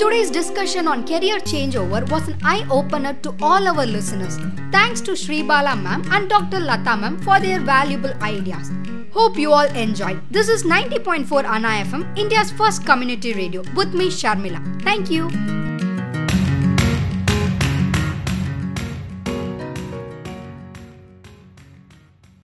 Today's 0.01 0.31
discussion 0.31 0.89
on 0.89 1.07
career 1.07 1.39
changeover 1.41 2.11
was 2.11 2.27
an 2.27 2.39
eye 2.43 2.67
opener 2.71 3.13
to 3.23 3.35
all 3.43 3.69
our 3.69 3.85
listeners. 3.85 4.39
Thanks 4.73 5.03
to 5.03 5.11
Sribala 5.11 5.75
ma'am 5.83 6.03
and 6.11 6.27
Dr. 6.31 6.57
Latha 6.57 6.99
ma'am 6.99 7.19
for 7.21 7.39
their 7.39 7.61
valuable 7.61 8.15
ideas. 8.23 8.73
Hope 9.13 9.37
you 9.37 9.53
all 9.53 9.71
enjoyed. 9.85 10.23
This 10.31 10.49
is 10.49 10.65
90.4 10.65 11.45
Anna 11.45 11.85
FM, 11.85 12.19
India's 12.19 12.51
first 12.51 12.87
community 12.87 13.35
radio, 13.35 13.63
with 13.77 13.93
me 13.93 14.09
Sharmila. 14.09 14.63
Thank 14.83 15.11
you. 15.11 15.29